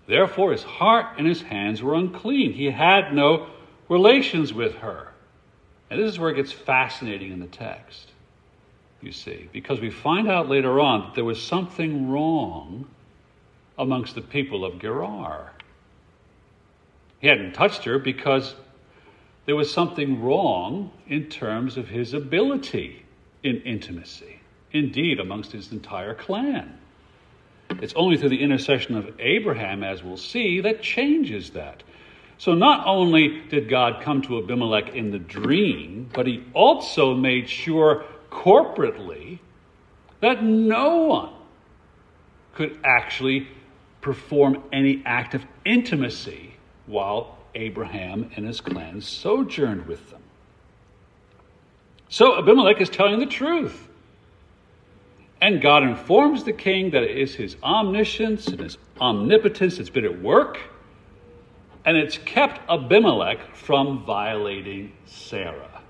Therefore, 0.06 0.52
his 0.52 0.62
heart 0.62 1.14
and 1.16 1.26
his 1.26 1.40
hands 1.40 1.82
were 1.82 1.94
unclean. 1.94 2.52
He 2.52 2.66
had 2.66 3.14
no 3.14 3.46
relations 3.88 4.52
with 4.52 4.74
her. 4.76 5.08
And 5.88 5.98
this 5.98 6.12
is 6.12 6.18
where 6.18 6.30
it 6.30 6.36
gets 6.36 6.52
fascinating 6.52 7.32
in 7.32 7.40
the 7.40 7.46
text, 7.46 8.10
you 9.00 9.12
see, 9.12 9.48
because 9.52 9.80
we 9.80 9.90
find 9.90 10.28
out 10.28 10.48
later 10.48 10.78
on 10.78 11.00
that 11.00 11.14
there 11.14 11.24
was 11.24 11.42
something 11.42 12.10
wrong 12.10 12.86
amongst 13.78 14.14
the 14.14 14.20
people 14.22 14.64
of 14.64 14.78
Gerar. 14.78 15.52
He 17.20 17.28
hadn't 17.28 17.52
touched 17.52 17.84
her 17.84 17.98
because 17.98 18.54
there 19.46 19.56
was 19.56 19.72
something 19.72 20.22
wrong 20.22 20.90
in 21.06 21.26
terms 21.26 21.76
of 21.76 21.88
his 21.88 22.12
ability 22.12 23.04
in 23.42 23.60
intimacy, 23.62 24.40
indeed, 24.72 25.20
amongst 25.20 25.52
his 25.52 25.72
entire 25.72 26.14
clan. 26.14 26.78
It's 27.70 27.94
only 27.94 28.16
through 28.16 28.30
the 28.30 28.42
intercession 28.42 28.96
of 28.96 29.20
Abraham, 29.20 29.82
as 29.82 30.02
we'll 30.02 30.16
see, 30.16 30.60
that 30.60 30.82
changes 30.82 31.50
that. 31.50 31.82
So 32.38 32.54
not 32.54 32.86
only 32.86 33.42
did 33.48 33.68
God 33.68 34.02
come 34.02 34.20
to 34.22 34.38
Abimelech 34.38 34.94
in 34.94 35.10
the 35.10 35.18
dream, 35.18 36.10
but 36.12 36.26
he 36.26 36.44
also 36.52 37.14
made 37.14 37.48
sure 37.48 38.04
corporately 38.30 39.38
that 40.20 40.42
no 40.42 40.98
one 41.04 41.32
could 42.54 42.78
actually 42.84 43.48
perform 44.06 44.62
any 44.72 45.02
act 45.04 45.34
of 45.34 45.44
intimacy 45.64 46.54
while 46.86 47.36
Abraham 47.56 48.30
and 48.36 48.46
his 48.46 48.60
clan 48.60 49.00
sojourned 49.00 49.84
with 49.86 50.10
them. 50.10 50.22
So 52.08 52.38
Abimelech 52.38 52.80
is 52.80 52.88
telling 52.88 53.18
the 53.18 53.26
truth. 53.26 53.88
And 55.40 55.60
God 55.60 55.82
informs 55.82 56.44
the 56.44 56.52
king 56.52 56.90
that 56.90 57.02
it 57.02 57.18
is 57.18 57.34
his 57.34 57.56
omniscience 57.64 58.46
and 58.46 58.60
his 58.60 58.78
omnipotence 59.00 59.78
that's 59.78 59.90
been 59.90 60.04
at 60.04 60.22
work, 60.22 60.60
and 61.84 61.96
it's 61.96 62.16
kept 62.18 62.60
Abimelech 62.70 63.56
from 63.56 64.04
violating 64.04 64.92
Sarah. 65.04 65.82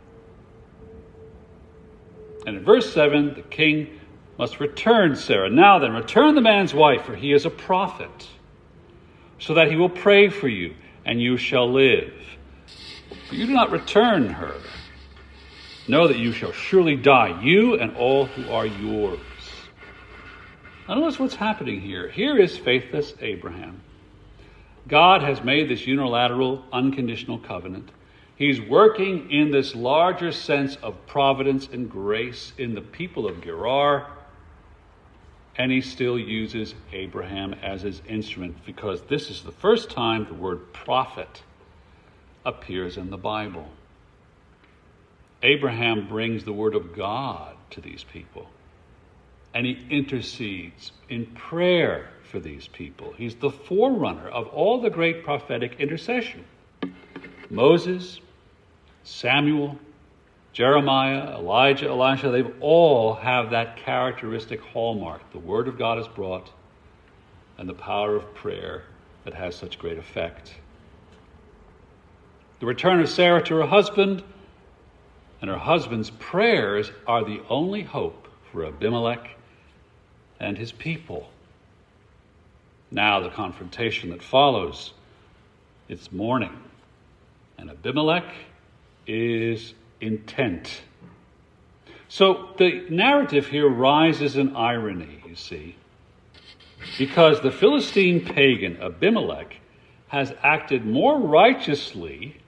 And 2.47 2.57
in 2.57 2.65
verse 2.65 2.91
7, 2.95 3.35
the 3.35 3.43
king 3.43 4.01
must 4.39 4.61
return 4.61 5.17
Sarah. 5.17 5.51
Now 5.51 5.79
then, 5.79 5.93
return 5.93 6.35
the 6.35 6.41
man's 6.41 6.75
wife, 6.75 7.05
for 7.05 7.17
he 7.17 7.33
is 7.33 7.47
a 7.47 7.51
prophet, 7.51 8.29
so 9.39 9.55
that 9.55 9.71
he 9.71 9.77
will 9.77 9.89
pray 9.89 10.29
for 10.29 10.49
you, 10.49 10.75
and 11.05 11.21
you 11.21 11.37
shall 11.37 11.71
live. 11.71 12.13
But 13.29 13.39
you 13.39 13.47
do 13.47 13.53
not 13.53 13.71
return 13.71 14.29
her. 14.29 14.55
Know 15.89 16.09
that 16.09 16.19
you 16.19 16.33
shall 16.33 16.53
surely 16.53 16.97
die, 16.97 17.41
you 17.43 17.75
and 17.75 17.97
all 17.97 18.27
who 18.27 18.51
are 18.51 18.67
yours. 18.67 19.21
Now, 20.89 20.97
notice 20.97 21.19
what's 21.19 21.35
happening 21.35 21.81
here. 21.81 22.09
Here 22.09 22.37
is 22.37 22.57
faithless 22.57 23.15
Abraham. 23.21 23.81
God 24.89 25.23
has 25.23 25.43
made 25.43 25.69
this 25.69 25.87
unilateral, 25.87 26.65
unconditional 26.73 27.39
covenant. 27.39 27.91
He's 28.37 28.61
working 28.61 29.31
in 29.31 29.51
this 29.51 29.75
larger 29.75 30.31
sense 30.31 30.77
of 30.77 31.07
providence 31.07 31.69
and 31.73 31.91
grace 31.91 32.53
in 32.59 32.75
the 32.75 32.83
people 32.83 33.27
of 33.27 33.41
Gerar, 33.41 34.07
and 35.59 35.73
he 35.73 35.81
still 35.81 36.19
uses 36.19 36.75
Abraham 36.93 37.55
as 37.55 37.83
his 37.83 38.03
instrument 38.09 38.65
because 38.67 39.03
this 39.03 39.31
is 39.31 39.43
the 39.43 39.53
first 39.53 39.91
time 39.91 40.27
the 40.27 40.35
word 40.35 40.73
prophet 40.73 41.43
appears 42.45 42.97
in 42.97 43.11
the 43.11 43.17
Bible. 43.17 43.69
Abraham 45.43 46.09
brings 46.09 46.45
the 46.45 46.53
word 46.53 46.75
of 46.75 46.95
God 46.95 47.57
to 47.71 47.81
these 47.81 48.05
people 48.05 48.49
and 49.57 49.65
he 49.65 49.87
intercedes 49.89 50.93
in 51.09 51.25
prayer 51.27 52.11
for 52.31 52.39
these 52.39 52.69
people. 52.69 53.15
He's 53.17 53.37
the 53.37 53.51
forerunner 53.51 54.29
of 54.29 54.49
all 54.49 54.83
the 54.83 54.91
great 54.91 55.25
prophetic 55.25 55.81
intercession. 55.81 56.45
Moses, 57.49 58.21
Samuel, 59.05 59.79
Jeremiah, 60.57 61.37
Elijah, 61.37 61.91
Elisha, 61.91 62.31
they 62.31 62.43
all 62.61 63.13
have 63.13 63.51
that 63.51 63.77
characteristic 63.77 64.59
hallmark. 64.59 65.31
The 65.31 65.39
Word 65.39 65.69
of 65.69 65.77
God 65.77 65.99
is 65.99 66.09
brought, 66.09 66.51
and 67.59 67.69
the 67.69 67.75
power 67.75 68.17
of 68.17 68.35
prayer 68.35 68.85
that 69.25 69.35
has 69.35 69.55
such 69.55 69.79
great 69.79 69.99
effect. 69.99 70.55
The 72.61 72.65
return 72.65 73.03
of 73.03 73.11
Sarah 73.11 73.43
to 73.43 73.57
her 73.57 73.67
husband 73.67 74.23
and 75.43 75.51
her 75.51 75.59
husband's 75.59 76.09
prayers 76.09 76.91
are 77.07 77.23
the 77.23 77.43
only 77.51 77.83
hope 77.83 78.27
for 78.51 78.65
Abimelech 78.65 79.37
and 80.41 80.57
his 80.57 80.73
people. 80.73 81.29
Now, 82.91 83.21
the 83.21 83.29
confrontation 83.29 84.09
that 84.09 84.23
follows 84.23 84.95
it's 85.91 86.11
morning, 86.11 86.57
and 87.59 87.69
Abimelech 87.69 88.33
is 89.07 89.75
intent. 90.01 90.83
So 92.09 92.51
the 92.59 92.87
narrative 92.89 93.49
here 93.49 93.69
rises 93.69 94.37
in 94.37 94.55
irony, 94.55 95.23
you 95.27 95.35
see, 95.35 95.77
because 96.99 97.41
the 97.41 97.51
Philistine 97.51 98.25
pagan 98.25 98.81
Abimelech 98.81 99.57
has 100.09 100.33
acted 100.43 100.87
more 100.87 101.19
righteously 101.19 102.41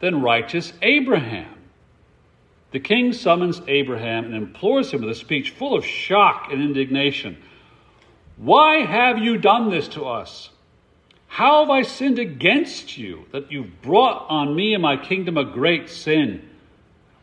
than 0.00 0.22
righteous 0.22 0.72
Abraham. 0.82 1.54
The 2.70 2.80
king 2.80 3.14
summons 3.14 3.62
Abraham 3.66 4.26
and 4.26 4.34
implores 4.34 4.90
him 4.90 5.00
with 5.00 5.10
a 5.10 5.14
speech 5.14 5.50
full 5.50 5.74
of 5.74 5.86
shock 5.86 6.48
and 6.52 6.60
indignation. 6.60 7.38
Why 8.36 8.78
have 8.84 9.18
you 9.18 9.38
done 9.38 9.70
this 9.70 9.88
to 9.88 10.04
us? 10.04 10.50
How 11.28 11.60
have 11.60 11.70
I 11.70 11.82
sinned 11.82 12.18
against 12.18 12.98
you 12.98 13.26
that 13.32 13.50
you've 13.50 13.80
brought 13.80 14.26
on 14.28 14.54
me 14.54 14.74
and 14.74 14.82
my 14.82 14.96
kingdom 14.96 15.38
a 15.38 15.44
great 15.44 15.88
sin? 15.88 16.48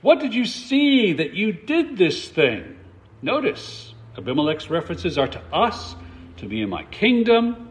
What 0.06 0.20
did 0.20 0.36
you 0.36 0.46
see 0.46 1.14
that 1.14 1.34
you 1.34 1.52
did 1.52 1.98
this 1.98 2.30
thing? 2.30 2.78
Notice, 3.24 3.96
Abimelech's 4.16 4.70
references 4.70 5.18
are 5.18 5.28
to 5.28 5.42
us, 5.52 5.96
to 6.38 6.46
me 6.46 6.62
and 6.62 6.70
my 6.70 6.84
kingdom. 6.84 7.70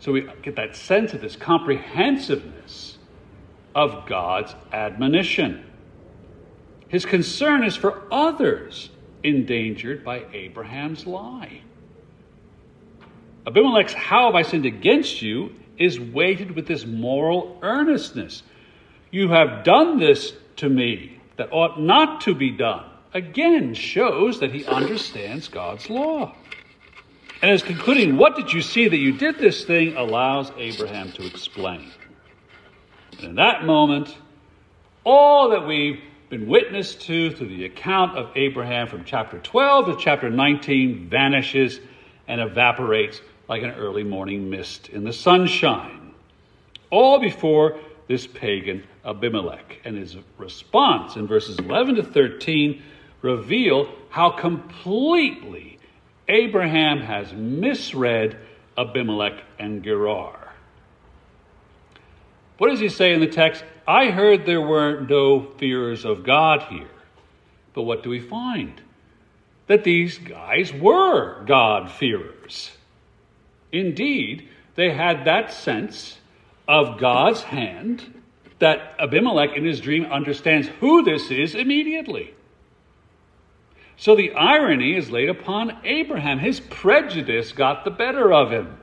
So 0.00 0.12
we 0.12 0.28
get 0.42 0.56
that 0.56 0.76
sense 0.76 1.14
of 1.14 1.22
this 1.22 1.34
comprehensiveness 1.34 2.98
of 3.74 4.06
God's 4.06 4.54
admonition. 4.70 5.64
His 6.88 7.06
concern 7.06 7.64
is 7.64 7.74
for 7.74 8.02
others 8.12 8.90
endangered 9.24 10.04
by 10.04 10.26
Abraham's 10.34 11.06
lie. 11.06 11.62
Abimelech's 13.46 13.94
how 13.94 14.26
have 14.26 14.34
I 14.34 14.42
sinned 14.42 14.66
against 14.66 15.22
you 15.22 15.54
is 15.78 15.98
weighted 15.98 16.50
with 16.50 16.66
this 16.66 16.84
moral 16.84 17.58
earnestness. 17.62 18.42
You 19.10 19.30
have 19.30 19.64
done 19.64 19.98
this 19.98 20.34
to 20.58 20.68
me 20.68 21.18
that 21.36 21.52
ought 21.52 21.80
not 21.80 22.20
to 22.22 22.34
be 22.34 22.50
done. 22.50 22.84
Again, 23.14 23.74
shows 23.74 24.40
that 24.40 24.52
he 24.52 24.64
understands 24.66 25.48
God's 25.48 25.88
law. 25.88 26.34
And 27.40 27.50
as 27.50 27.62
concluding, 27.62 28.16
what 28.16 28.36
did 28.36 28.52
you 28.52 28.60
see 28.60 28.88
that 28.88 28.96
you 28.96 29.12
did 29.12 29.38
this 29.38 29.64
thing, 29.64 29.96
allows 29.96 30.50
Abraham 30.58 31.12
to 31.12 31.24
explain. 31.24 31.90
And 33.18 33.28
in 33.28 33.34
that 33.36 33.64
moment, 33.64 34.16
all 35.04 35.50
that 35.50 35.66
we've 35.66 36.00
been 36.28 36.48
witness 36.48 36.94
to 36.94 37.30
through 37.30 37.48
the 37.48 37.64
account 37.64 38.18
of 38.18 38.30
Abraham 38.36 38.88
from 38.88 39.04
chapter 39.04 39.38
12 39.38 39.86
to 39.86 39.96
chapter 40.04 40.28
19 40.28 41.08
vanishes 41.08 41.80
and 42.26 42.40
evaporates 42.40 43.22
like 43.48 43.62
an 43.62 43.70
early 43.70 44.02
morning 44.04 44.50
mist 44.50 44.90
in 44.90 45.04
the 45.04 45.12
sunshine. 45.12 46.12
All 46.90 47.18
before 47.18 47.78
this 48.08 48.26
pagan 48.26 48.82
Abimelech. 49.04 49.80
And 49.84 49.96
his 49.96 50.16
response 50.36 51.16
in 51.16 51.26
verses 51.26 51.58
11 51.58 51.96
to 51.96 52.02
13 52.02 52.82
reveal 53.22 53.88
how 54.10 54.30
completely 54.30 55.78
Abraham 56.28 57.00
has 57.00 57.32
misread 57.32 58.36
Abimelech 58.76 59.42
and 59.58 59.82
Gerar. 59.82 60.52
What 62.58 62.70
does 62.70 62.80
he 62.80 62.88
say 62.88 63.12
in 63.12 63.20
the 63.20 63.26
text? 63.26 63.64
I 63.86 64.10
heard 64.10 64.44
there 64.44 64.60
were 64.60 65.00
no 65.00 65.40
fears 65.58 66.04
of 66.04 66.24
God 66.24 66.64
here. 66.64 66.90
But 67.72 67.82
what 67.82 68.02
do 68.02 68.10
we 68.10 68.20
find? 68.20 68.80
That 69.68 69.84
these 69.84 70.18
guys 70.18 70.72
were 70.72 71.44
God-fearers. 71.44 72.72
Indeed, 73.70 74.48
they 74.74 74.92
had 74.92 75.24
that 75.26 75.52
sense 75.52 76.18
of 76.68 76.98
God's 76.98 77.42
hand 77.42 78.20
that 78.58 78.94
Abimelech 78.98 79.56
in 79.56 79.64
his 79.64 79.80
dream 79.80 80.04
understands 80.06 80.68
who 80.80 81.02
this 81.02 81.30
is 81.30 81.54
immediately. 81.54 82.34
So 83.96 84.14
the 84.14 84.32
irony 84.32 84.94
is 84.94 85.10
laid 85.10 85.28
upon 85.28 85.78
Abraham. 85.84 86.38
His 86.38 86.60
prejudice 86.60 87.52
got 87.52 87.84
the 87.84 87.90
better 87.90 88.32
of 88.32 88.52
him. 88.52 88.78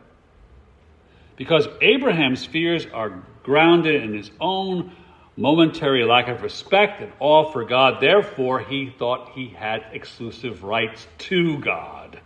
Because 1.38 1.67
Abraham's 1.82 2.45
fears 2.45 2.86
are 2.93 3.24
grounded 3.43 4.04
in 4.04 4.13
his 4.13 4.32
own 4.39 4.91
momentary 5.38 6.04
lack 6.06 6.28
of 6.28 6.41
respect 6.41 7.02
and 7.02 7.12
awe 7.19 7.52
for 7.52 7.65
God. 7.65 8.02
Therefore, 8.02 8.60
he 8.60 8.89
thought 8.89 9.32
he 9.34 9.50
had 9.50 9.86
exclusive 9.91 10.63
rights 10.63 11.08
to 11.19 11.60
God. 11.60 12.19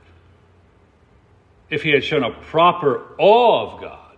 If 1.70 1.84
he 1.84 1.92
had 1.92 2.04
shown 2.04 2.24
a 2.24 2.32
proper 2.32 3.16
awe 3.18 3.74
of 3.74 3.82
God, 3.82 4.09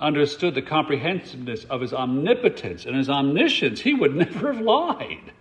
understood 0.00 0.54
the 0.54 0.62
comprehensiveness 0.62 1.64
of 1.64 1.80
his 1.80 1.92
omnipotence 1.92 2.86
and 2.86 2.96
his 2.96 3.10
omniscience, 3.10 3.80
he 3.80 3.94
would 3.94 4.14
never 4.16 4.52
have 4.52 4.62
lied. 4.62 5.32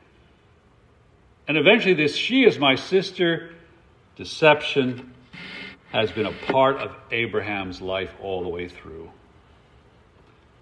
And 1.47 1.57
eventually, 1.57 1.95
this 1.95 2.15
she 2.15 2.43
is 2.43 2.59
my 2.59 2.75
sister 2.75 3.51
deception 4.15 5.13
has 5.91 6.11
been 6.11 6.27
a 6.27 6.33
part 6.51 6.77
of 6.77 6.95
Abraham's 7.09 7.81
life 7.81 8.11
all 8.21 8.43
the 8.43 8.49
way 8.49 8.67
through. 8.67 9.09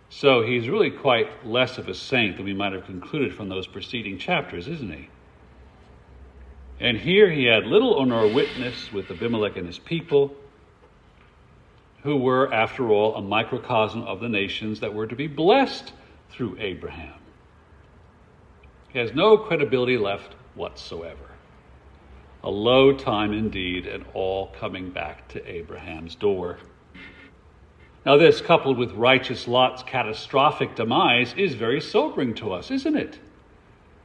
So 0.09 0.41
he's 0.41 0.69
really 0.69 0.91
quite 0.91 1.45
less 1.45 1.77
of 1.77 1.89
a 1.89 1.93
saint 1.93 2.37
than 2.37 2.45
we 2.45 2.53
might 2.53 2.71
have 2.71 2.85
concluded 2.85 3.33
from 3.33 3.49
those 3.49 3.67
preceding 3.67 4.17
chapters, 4.17 4.67
isn't 4.67 4.91
he? 4.91 5.09
And 6.79 6.97
here 6.97 7.29
he 7.29 7.45
had 7.45 7.65
little 7.65 7.93
or 7.93 8.05
no 8.05 8.27
witness 8.27 8.93
with 8.93 9.11
Abimelech 9.11 9.57
and 9.57 9.67
his 9.67 9.79
people, 9.79 10.33
who 12.03 12.17
were, 12.17 12.53
after 12.53 12.89
all, 12.89 13.15
a 13.15 13.21
microcosm 13.21 14.03
of 14.03 14.19
the 14.19 14.29
nations 14.29 14.79
that 14.79 14.93
were 14.93 15.07
to 15.07 15.15
be 15.15 15.27
blessed 15.27 15.93
through 16.29 16.57
Abraham. 16.59 17.13
He 18.89 18.99
has 18.99 19.13
no 19.13 19.37
credibility 19.37 19.97
left 19.97 20.35
whatsoever. 20.55 21.17
A 22.43 22.49
low 22.49 22.93
time 22.93 23.33
indeed, 23.33 23.87
and 23.87 24.05
all 24.13 24.47
coming 24.59 24.89
back 24.89 25.27
to 25.29 25.45
Abraham's 25.49 26.15
door. 26.15 26.59
Now, 28.05 28.15
this, 28.15 28.39
coupled 28.39 28.77
with 28.77 28.93
righteous 28.93 29.47
Lot's 29.47 29.83
catastrophic 29.83 30.75
demise, 30.75 31.33
is 31.35 31.55
very 31.55 31.81
sobering 31.81 32.33
to 32.35 32.53
us, 32.53 32.71
isn't 32.71 32.95
it? 32.95 33.19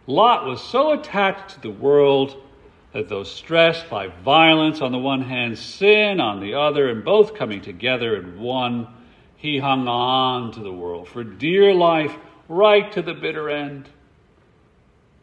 Lot 0.09 0.44
was 0.44 0.61
so 0.61 0.92
attached 0.92 1.50
to 1.50 1.61
the 1.61 1.70
world 1.70 2.42
that 2.92 3.09
though 3.09 3.24
stressed 3.24 3.88
by 3.88 4.09
violence 4.09 4.81
on 4.81 4.92
the 4.92 4.98
one 4.98 5.22
hand, 5.22 5.59
sin 5.59 6.20
on 6.20 6.40
the 6.40 6.55
other, 6.55 6.88
and 6.88 7.05
both 7.05 7.35
coming 7.35 7.61
together 7.61 8.16
in 8.16 8.40
one, 8.40 8.87
he 9.37 9.59
hung 9.59 9.88
on 9.88 10.52
to 10.52 10.61
the 10.61 10.72
world 10.72 11.09
for 11.09 11.24
dear 11.24 11.74
life 11.74 12.14
right 12.48 12.92
to 12.92 13.02
the 13.02 13.14
bitter 13.14 13.50
end. 13.50 13.88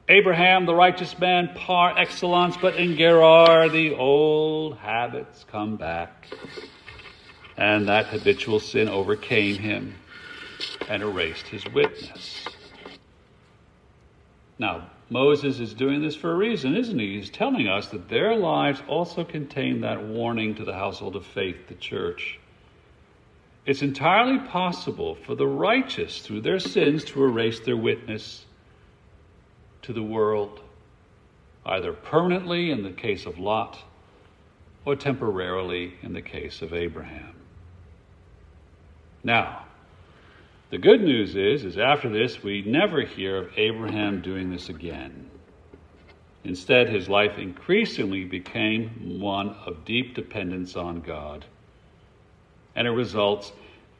Abraham, 0.07 0.65
the 0.65 0.73
righteous 0.73 1.17
man 1.19 1.51
par 1.55 1.93
excellence, 1.97 2.57
but 2.57 2.75
in 2.75 2.97
Gerar, 2.97 3.69
the 3.69 3.93
old 3.93 4.77
habits 4.77 5.45
come 5.51 5.75
back 5.77 6.27
and 7.59 7.89
that 7.89 8.07
habitual 8.07 8.61
sin 8.61 8.87
overcame 8.87 9.57
him 9.57 9.93
and 10.87 11.03
erased 11.03 11.45
his 11.47 11.63
witness. 11.73 12.45
Now, 14.59 14.89
Moses 15.09 15.59
is 15.59 15.73
doing 15.73 16.01
this 16.01 16.15
for 16.15 16.31
a 16.31 16.35
reason, 16.35 16.75
isn't 16.75 16.99
he? 16.99 17.15
He's 17.15 17.29
telling 17.29 17.67
us 17.67 17.87
that 17.87 18.09
their 18.09 18.35
lives 18.35 18.83
also 18.87 19.23
contain 19.23 19.81
that 19.81 20.05
warning 20.05 20.53
to 20.55 20.65
the 20.65 20.73
household 20.73 21.15
of 21.15 21.25
faith, 21.25 21.67
the 21.67 21.75
church. 21.75 22.39
It's 23.65 23.81
entirely 23.81 24.37
possible 24.49 25.15
for 25.15 25.33
the 25.33 25.47
righteous, 25.47 26.19
through 26.19 26.41
their 26.41 26.59
sins, 26.59 27.03
to 27.05 27.23
erase 27.23 27.61
their 27.61 27.77
witness 27.77 28.45
to 29.83 29.93
the 29.93 30.03
world, 30.03 30.59
either 31.65 31.93
permanently 31.93 32.69
in 32.69 32.83
the 32.83 32.91
case 32.91 33.25
of 33.25 33.39
Lot 33.39 33.79
or 34.85 34.95
temporarily 34.95 35.93
in 36.03 36.13
the 36.13 36.21
case 36.21 36.61
of 36.61 36.73
Abraham. 36.73 37.35
Now, 39.23 39.65
the 40.69 40.77
good 40.77 41.01
news 41.01 41.35
is, 41.35 41.65
is 41.65 41.79
after 41.79 42.09
this, 42.09 42.43
we 42.43 42.61
never 42.61 43.01
hear 43.01 43.37
of 43.37 43.57
Abraham 43.57 44.21
doing 44.21 44.51
this 44.51 44.69
again. 44.69 45.29
Instead, 46.43 46.89
his 46.89 47.09
life 47.09 47.39
increasingly 47.39 48.23
became 48.23 49.19
one 49.19 49.49
of 49.65 49.83
deep 49.83 50.13
dependence 50.13 50.75
on 50.75 51.01
God. 51.01 51.43
And 52.75 52.87
it 52.87 52.91
results 52.91 53.51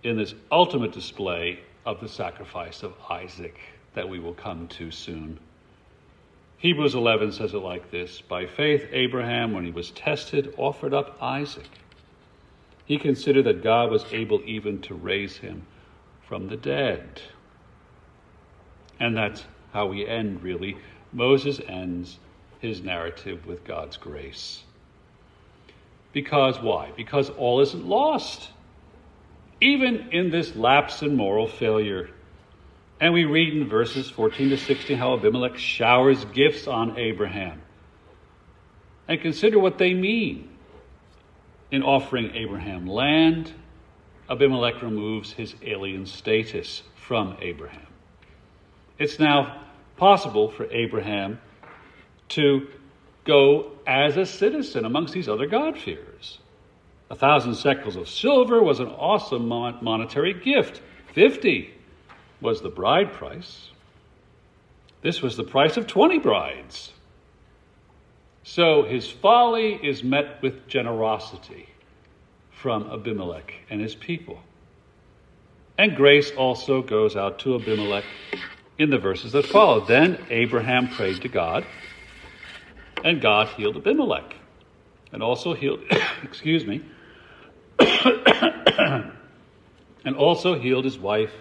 in 0.03 0.15
this 0.15 0.35
ultimate 0.51 0.91
display 0.91 1.59
of 1.85 1.99
the 1.99 2.07
sacrifice 2.07 2.83
of 2.83 2.93
Isaac 3.09 3.59
that 3.95 4.07
we 4.07 4.19
will 4.19 4.35
come 4.35 4.67
to 4.67 4.91
soon. 4.91 5.39
Hebrews 6.59 6.93
11 6.93 7.31
says 7.31 7.53
it 7.55 7.57
like 7.57 7.89
this 7.89 8.21
By 8.21 8.45
faith, 8.45 8.87
Abraham, 8.91 9.53
when 9.53 9.65
he 9.65 9.71
was 9.71 9.89
tested, 9.91 10.53
offered 10.57 10.93
up 10.93 11.17
Isaac. 11.19 11.69
He 12.85 12.97
considered 12.97 13.45
that 13.45 13.63
God 13.63 13.89
was 13.89 14.05
able 14.11 14.41
even 14.45 14.81
to 14.81 14.93
raise 14.93 15.37
him 15.37 15.65
from 16.29 16.47
the 16.47 16.55
dead. 16.55 17.21
And 18.99 19.17
that's 19.17 19.43
how 19.73 19.87
we 19.87 20.07
end, 20.07 20.43
really. 20.43 20.77
Moses 21.11 21.59
ends 21.67 22.19
his 22.59 22.81
narrative 22.81 23.47
with 23.47 23.65
God's 23.65 23.97
grace. 23.97 24.63
Because 26.13 26.61
why? 26.61 26.91
Because 26.95 27.29
all 27.31 27.61
isn't 27.61 27.85
lost. 27.85 28.49
Even 29.59 30.09
in 30.11 30.29
this 30.29 30.55
lapse 30.55 31.01
in 31.01 31.15
moral 31.15 31.47
failure, 31.47 32.09
And 33.01 33.13
we 33.13 33.23
read 33.23 33.53
in 33.53 33.67
verses 33.67 34.09
14 34.09 34.49
to 34.49 34.57
16 34.57 34.97
how 34.97 35.13
Abimelech 35.13 35.57
showers 35.57 36.25
gifts 36.25 36.67
on 36.67 36.97
Abraham. 36.97 37.61
And 39.07 39.21
consider 39.21 39.57
what 39.57 39.77
they 39.77 39.93
mean. 39.93 40.49
In 41.71 41.81
offering 41.83 42.35
Abraham 42.35 42.87
land, 42.87 43.53
Abimelech 44.29 44.81
removes 44.81 45.33
his 45.33 45.55
alien 45.63 46.05
status 46.05 46.83
from 46.95 47.35
Abraham. 47.41 47.87
It's 48.99 49.17
now 49.17 49.63
possible 49.97 50.51
for 50.51 50.71
Abraham 50.71 51.39
to 52.29 52.67
go 53.25 53.71
as 53.87 54.17
a 54.17 54.25
citizen 54.25 54.85
amongst 54.85 55.13
these 55.13 55.27
other 55.27 55.47
God-fearers. 55.47 56.39
A 57.09 57.15
thousand 57.15 57.57
shekels 57.57 57.95
of 57.95 58.07
silver 58.07 58.61
was 58.61 58.79
an 58.79 58.87
awesome 58.87 59.47
monetary 59.47 60.33
gift. 60.33 60.81
Fifty 61.13 61.73
was 62.39 62.61
the 62.61 62.69
bride 62.69 63.11
price. 63.13 63.71
This 65.01 65.21
was 65.21 65.37
the 65.37 65.43
price 65.43 65.75
of 65.75 65.87
20 65.87 66.19
brides. 66.19 66.93
So 68.43 68.83
his 68.83 69.09
folly 69.09 69.79
is 69.81 70.03
met 70.03 70.41
with 70.41 70.67
generosity 70.67 71.69
from 72.61 72.91
Abimelech 72.91 73.53
and 73.69 73.79
his 73.79 73.95
people. 73.95 74.39
And 75.77 75.95
grace 75.95 76.31
also 76.31 76.81
goes 76.81 77.15
out 77.15 77.39
to 77.39 77.55
Abimelech 77.55 78.03
in 78.77 78.89
the 78.89 78.97
verses 78.97 79.31
that 79.31 79.45
follow. 79.45 79.85
Then 79.85 80.19
Abraham 80.29 80.89
prayed 80.89 81.21
to 81.21 81.29
God, 81.29 81.65
and 83.03 83.21
God 83.21 83.47
healed 83.49 83.77
Abimelech, 83.77 84.35
and 85.13 85.23
also 85.23 85.53
healed, 85.53 85.79
excuse 86.23 86.65
me, 86.65 86.83
and 87.79 89.13
also 90.17 90.59
healed 90.59 90.83
his 90.83 90.99
wife 90.99 91.31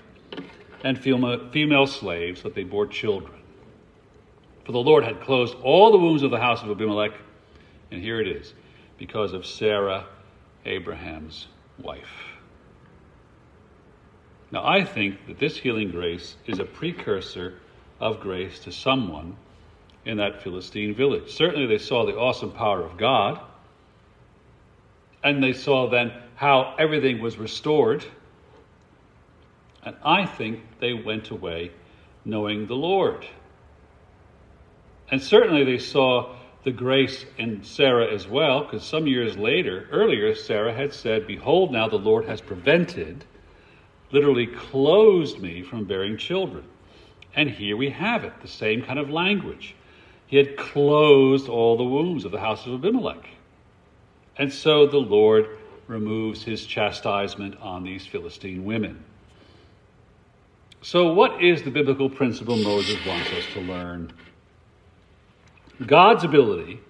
and 0.85 0.96
female 1.02 1.87
slaves 1.88 2.42
that 2.42 2.54
they 2.54 2.62
bore 2.62 2.87
children. 2.87 3.33
For 4.64 4.70
the 4.70 4.78
Lord 4.78 5.02
had 5.02 5.20
closed 5.20 5.57
all 5.64 5.90
the 5.90 5.98
wombs 5.98 6.22
of 6.22 6.31
the 6.31 6.38
house 6.38 6.62
of 6.62 6.70
Abimelech, 6.70 7.12
and 7.90 8.00
here 8.00 8.20
it 8.20 8.28
is, 8.28 8.54
because 8.98 9.33
of 9.33 9.44
Sarah, 9.44 10.07
Abraham's 10.68 11.48
wife. 11.78 12.37
Now, 14.50 14.66
I 14.66 14.85
think 14.85 15.26
that 15.26 15.38
this 15.38 15.57
healing 15.57 15.90
grace 15.90 16.37
is 16.46 16.59
a 16.59 16.64
precursor 16.64 17.54
of 18.00 18.20
grace 18.20 18.61
to 18.61 18.72
someone 18.72 19.37
in 20.04 20.18
that 20.18 20.42
Philistine 20.42 20.94
village. 20.94 21.33
Certainly, 21.33 21.66
they 21.66 21.78
saw 21.78 22.07
the 22.07 22.16
awesome 22.16 22.52
power 22.52 22.83
of 22.83 22.96
God, 22.96 23.40
and 25.22 25.42
they 25.42 25.52
saw 25.52 25.90
then 25.90 26.12
how 26.35 26.74
everything 26.78 27.20
was 27.20 27.37
restored. 27.37 28.04
And 29.85 29.96
I 30.04 30.24
think 30.24 30.61
they 30.81 30.92
went 30.94 31.31
away 31.31 31.72
knowing 32.24 32.66
the 32.66 32.74
Lord. 32.74 33.26
And 35.11 35.22
certainly, 35.22 35.64
they 35.64 35.78
saw 35.78 36.37
the 36.64 36.71
grace 36.73 37.25
in 37.37 37.62
Sarah 37.62 38.12
as 38.12 38.27
well, 38.27 38.64
because 38.64 38.85
some 38.85 39.07
years 39.07 39.37
later, 39.37 39.88
earlier, 39.90 40.35
Sarah 40.35 40.75
had 40.75 40.92
said, 40.92 41.27
Behold, 41.27 41.73
now 41.73 41.88
the 41.88 41.97
Lord 41.97 42.27
has 42.27 42.40
prevented 42.40 43.25
literally 44.11 44.47
closed 44.47 45.38
me 45.40 45.62
from 45.62 45.85
bearing 45.85 46.16
children. 46.16 46.64
And 47.35 47.51
here 47.51 47.77
we 47.77 47.90
have 47.90 48.25
it, 48.25 48.33
the 48.40 48.49
same 48.49 48.83
kind 48.83 48.99
of 48.99 49.11
language. 49.11 49.75
He 50.27 50.37
had 50.37 50.57
closed 50.57 51.49
all 51.49 51.77
the 51.77 51.85
wombs 51.85 52.25
of 52.25 52.33
the 52.33 52.40
house 52.40 52.66
of 52.66 52.75
Abimelech. 52.75 53.29
And 54.37 54.53
so 54.53 54.87
the 54.87 54.99
Lord 54.99 55.47
removes 55.87 56.42
his 56.42 56.66
chastisement 56.66 57.59
on 57.61 57.83
these 57.83 58.07
Philistine 58.07 58.64
women. 58.64 59.05
So, 60.83 61.12
what 61.12 61.42
is 61.42 61.62
the 61.62 61.71
biblical 61.71 62.09
principle 62.09 62.57
Moses 62.57 63.05
wants 63.05 63.31
us 63.33 63.44
to 63.55 63.61
learn? 63.61 64.12
God's 65.84 66.24
ability 66.24 66.80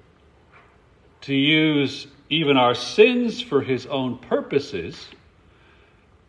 to 1.22 1.34
use 1.34 2.06
even 2.30 2.56
our 2.56 2.74
sins 2.74 3.40
for 3.40 3.62
his 3.62 3.86
own 3.86 4.18
purposes 4.18 5.08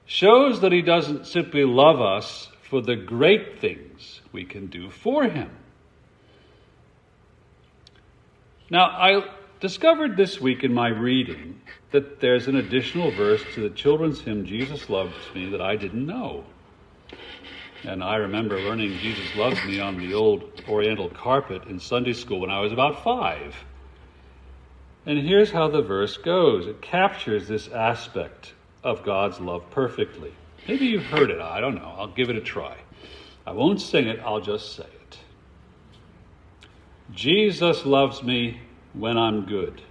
shows 0.06 0.62
that 0.62 0.72
he 0.72 0.82
doesn't 0.82 1.28
simply 1.28 1.64
love 1.64 2.02
us 2.02 2.50
for 2.70 2.82
the 2.82 2.96
great 2.96 3.60
things 3.60 4.22
we 4.32 4.44
can 4.44 4.68
do 4.68 4.90
for 4.90 5.24
him. 5.24 5.50
Now, 8.70 8.86
I 8.86 9.30
discovered 9.60 10.16
this 10.16 10.40
week 10.40 10.64
in 10.64 10.74
my 10.74 10.90
reading 10.90 11.60
that 11.92 12.20
there's 12.20 12.48
an 12.48 12.56
additional 12.56 13.12
verse 13.12 13.44
to 13.56 13.62
the 13.62 13.70
children's 13.70 14.22
hymn, 14.22 14.46
Jesus 14.46 14.90
Loves 14.90 15.16
Me, 15.34 15.50
that 15.50 15.62
I 15.62 15.76
didn't 15.76 16.06
know. 16.06 16.46
And 17.84 18.04
I 18.04 18.18
remember 18.18 18.60
learning 18.60 18.98
Jesus 19.00 19.36
Loves 19.36 19.64
Me 19.66 19.80
on 19.80 19.98
the 19.98 20.14
old 20.14 20.62
Oriental 20.68 21.10
carpet 21.10 21.64
in 21.66 21.80
Sunday 21.80 22.14
school 22.14 22.42
when 22.42 22.52
I 22.52 22.60
was 22.60 22.74
about 22.74 23.04
five. 23.04 23.56
And 25.06 25.18
here's 25.18 25.52
how 25.52 25.70
the 25.70 25.82
verse 25.82 26.18
goes 26.18 26.68
it 26.68 26.82
captures 26.82 27.48
this 27.48 27.70
aspect 27.70 28.54
of 28.84 29.04
God's 29.04 29.40
love 29.40 29.64
perfectly. 29.72 30.34
Maybe 30.68 30.86
you've 30.88 31.06
heard 31.06 31.32
it. 31.32 31.40
I 31.40 31.62
don't 31.62 31.76
know. 31.76 31.94
I'll 31.98 32.14
give 32.14 32.30
it 32.30 32.36
a 32.36 32.42
try. 32.42 32.78
I 33.46 33.52
won't 33.52 33.82
sing 33.82 34.08
it, 34.08 34.20
I'll 34.20 34.42
just 34.42 34.76
say 34.76 34.84
it. 34.84 35.18
Jesus 37.12 37.86
loves 37.86 38.22
me 38.22 38.62
when 38.94 39.18
I'm 39.18 39.46
good, 39.46 39.82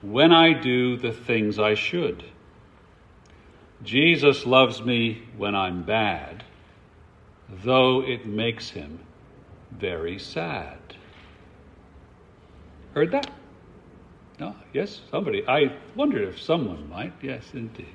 when 0.00 0.32
I 0.32 0.52
do 0.52 0.96
the 0.96 1.12
things 1.12 1.58
I 1.58 1.74
should. 1.74 2.24
Jesus 3.84 4.46
loves 4.46 4.82
me 4.82 5.22
when 5.36 5.54
I'm 5.54 5.84
bad, 5.84 6.44
though 7.52 8.02
it 8.02 8.26
makes 8.26 8.70
him 8.70 9.00
very 9.70 10.18
sad. 10.18 10.78
Heard 12.94 13.10
that? 13.12 13.30
No, 14.38 14.56
yes, 14.72 15.00
somebody. 15.10 15.46
I 15.46 15.76
wondered 15.94 16.28
if 16.28 16.40
someone 16.40 16.88
might. 16.88 17.12
Yes, 17.22 17.44
indeed. 17.52 17.86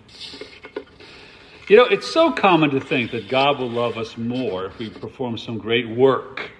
You 1.67 1.75
know, 1.75 1.85
it's 1.85 2.07
so 2.07 2.31
common 2.31 2.69
to 2.69 2.79
think 2.79 3.11
that 3.11 3.27
God 3.27 3.59
will 3.59 3.69
love 3.69 3.97
us 3.97 4.17
more 4.17 4.65
if 4.67 4.77
we 4.79 4.89
perform 4.89 5.37
some 5.37 5.57
great 5.57 5.89
work, 5.89 6.51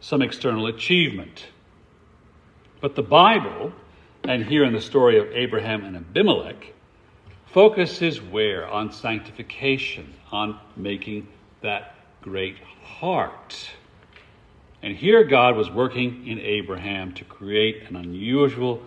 some 0.00 0.20
external 0.20 0.66
achievement. 0.66 1.46
But 2.80 2.94
the 2.94 3.02
Bible, 3.02 3.72
and 4.24 4.44
here 4.44 4.64
in 4.64 4.72
the 4.72 4.80
story 4.80 5.18
of 5.18 5.28
Abraham 5.32 5.84
and 5.84 5.96
Abimelech, 5.96 6.74
focuses 7.46 8.20
where? 8.20 8.68
On 8.68 8.92
sanctification, 8.92 10.12
on 10.30 10.60
making 10.76 11.26
that 11.62 11.94
great 12.22 12.56
heart. 12.82 13.70
And 14.82 14.96
here 14.96 15.24
God 15.24 15.56
was 15.56 15.70
working 15.70 16.26
in 16.26 16.38
Abraham 16.38 17.12
to 17.14 17.24
create 17.24 17.88
an 17.88 17.96
unusual 17.96 18.82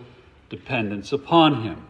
dependence 0.48 1.12
upon 1.12 1.62
him. 1.62 1.86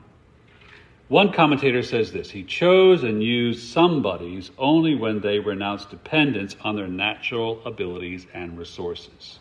One 1.09 1.33
commentator 1.33 1.83
says 1.83 2.11
this 2.11 2.31
He 2.31 2.43
chose 2.43 3.05
and 3.05 3.23
used 3.23 3.69
somebodies 3.71 4.51
only 4.57 4.95
when 4.95 5.21
they 5.21 5.39
renounced 5.39 5.91
dependence 5.91 6.57
on 6.63 6.75
their 6.75 6.89
natural 6.89 7.61
abilities 7.67 8.27
and 8.33 8.59
resources. 8.59 9.39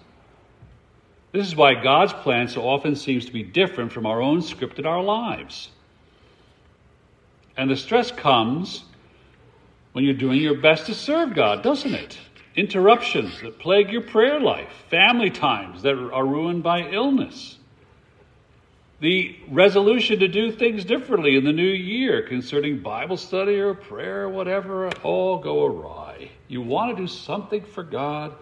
This 1.32 1.48
is 1.48 1.56
why 1.56 1.76
God's 1.76 2.12
plan 2.12 2.50
so 2.50 2.68
often 2.68 2.96
seems 2.96 3.26
to 3.26 3.32
be 3.32 3.44
different 3.44 3.92
from 3.92 4.06
our 4.06 4.22
own 4.22 4.42
script 4.42 4.80
in 4.80 4.86
our 4.86 5.02
lives. 5.02 5.70
And 7.56 7.70
the 7.70 7.78
stress 7.78 8.12
comes 8.12 8.84
when 9.94 10.04
you're 10.04 10.14
doing 10.14 10.42
your 10.42 10.60
best 10.60 10.86
to 10.88 10.94
serve 10.94 11.34
God, 11.34 11.64
doesn't 11.64 11.94
it? 11.94 12.18
Interruptions 12.56 13.42
that 13.42 13.60
plague 13.60 13.92
your 13.92 14.02
prayer 14.02 14.40
life, 14.40 14.70
family 14.90 15.30
times 15.30 15.82
that 15.84 15.96
are 15.96 16.26
ruined 16.26 16.64
by 16.64 16.90
illness 16.90 17.58
the 19.02 19.36
resolution 19.50 20.20
to 20.20 20.28
do 20.28 20.52
things 20.52 20.86
differently 20.86 21.36
in 21.36 21.44
the 21.44 21.52
new 21.52 21.64
year 21.64 22.22
concerning 22.22 22.80
Bible 22.82 23.18
study 23.18 23.56
or 23.56 23.74
prayer 23.74 24.24
or 24.26 24.30
whatever 24.30 24.90
all 25.02 25.40
go 25.40 25.66
awry. 25.66 26.30
You 26.48 26.62
want 26.62 26.96
to 26.96 27.02
do 27.02 27.08
something 27.08 27.66
for 27.66 27.82
God, 27.84 28.36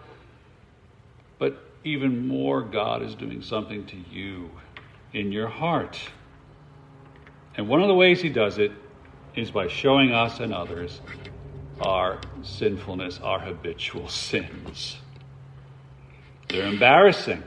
but 1.38 1.64
even 1.82 2.28
more, 2.28 2.60
God 2.60 3.02
is 3.02 3.14
doing 3.14 3.40
something 3.40 3.86
to 3.86 3.96
you 4.12 4.50
in 5.14 5.32
your 5.32 5.48
heart. 5.48 5.98
And 7.56 7.66
one 7.66 7.80
of 7.80 7.88
the 7.88 7.94
ways 7.94 8.20
He 8.20 8.28
does 8.28 8.58
it 8.58 8.72
is 9.34 9.50
by 9.50 9.66
showing 9.66 10.12
us 10.12 10.40
and 10.40 10.52
others 10.52 11.00
our 11.80 12.18
sinfulness, 12.42 13.20
our 13.22 13.40
habitual 13.40 14.08
sins. 14.08 14.96
They're 16.48 16.66
embarrassing, 16.66 17.42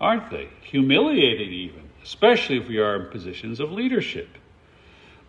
aren't 0.00 0.30
they? 0.30 0.48
Humiliating, 0.62 1.52
even 1.52 1.86
especially 2.06 2.56
if 2.56 2.68
we 2.68 2.78
are 2.78 2.94
in 3.02 3.10
positions 3.10 3.58
of 3.58 3.72
leadership. 3.72 4.28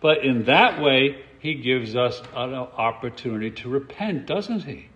But 0.00 0.24
in 0.24 0.44
that 0.44 0.80
way, 0.80 1.24
he 1.40 1.54
gives 1.54 1.96
us 1.96 2.22
an 2.36 2.54
opportunity 2.54 3.50
to 3.62 3.68
repent, 3.68 4.26
doesn't 4.26 4.62
he? 4.62 4.86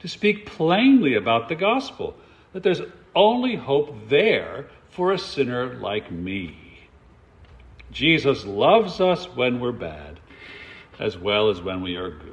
To 0.00 0.08
speak 0.08 0.44
plainly 0.44 1.14
about 1.14 1.48
the 1.48 1.54
gospel, 1.54 2.14
that 2.52 2.62
there's 2.62 2.82
only 3.14 3.56
hope 3.56 4.10
there 4.10 4.66
for 4.90 5.12
a 5.12 5.18
sinner 5.18 5.72
like 5.76 6.12
me. 6.12 6.80
Jesus 7.90 8.44
loves 8.44 9.00
us 9.00 9.24
when 9.34 9.58
we're 9.58 9.72
bad, 9.72 10.20
as 10.98 11.16
well 11.16 11.48
as 11.48 11.62
when 11.62 11.80
we 11.80 11.96
are 11.96 12.10
good. 12.10 12.25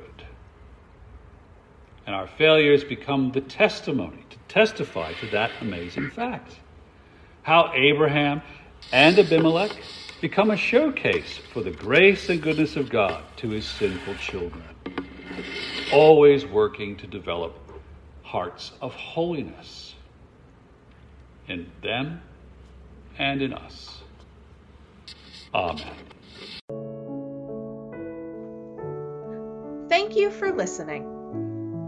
And 2.06 2.16
our 2.16 2.28
failures 2.28 2.84
become 2.84 3.32
the 3.32 3.42
testimony 3.42 4.26
to 4.30 4.38
testify 4.48 5.14
to 5.14 5.28
that 5.28 5.52
amazing 5.62 6.10
fact. 6.12 6.60
How 7.44 7.72
Abraham 7.74 8.42
and 8.92 9.18
Abimelech 9.18 9.72
become 10.22 10.52
a 10.52 10.58
showcase 10.58 11.40
for 11.52 11.62
the 11.62 11.72
grace 11.72 12.30
and 12.30 12.42
goodness 12.42 12.76
of 12.76 12.90
God 12.90 13.24
to 13.38 13.50
his 13.50 13.66
sinful 13.66 14.16
children, 14.16 14.64
always 15.92 16.46
working 16.46 16.96
to 16.98 17.08
develop 17.08 17.60
hearts 18.22 18.72
of 18.82 18.94
holiness 18.94 19.96
in 21.48 21.72
them 21.82 22.22
and 23.18 23.42
in 23.42 23.54
us. 23.54 24.02
Amen. 25.54 25.86
Thank 29.90 30.16
you 30.16 30.32
for 30.32 30.52
listening. 30.52 31.13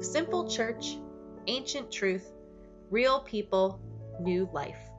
Simple 0.00 0.46
church, 0.46 0.98
ancient 1.46 1.90
truth, 1.90 2.32
real 2.90 3.20
people, 3.20 3.80
new 4.20 4.48
life. 4.52 4.89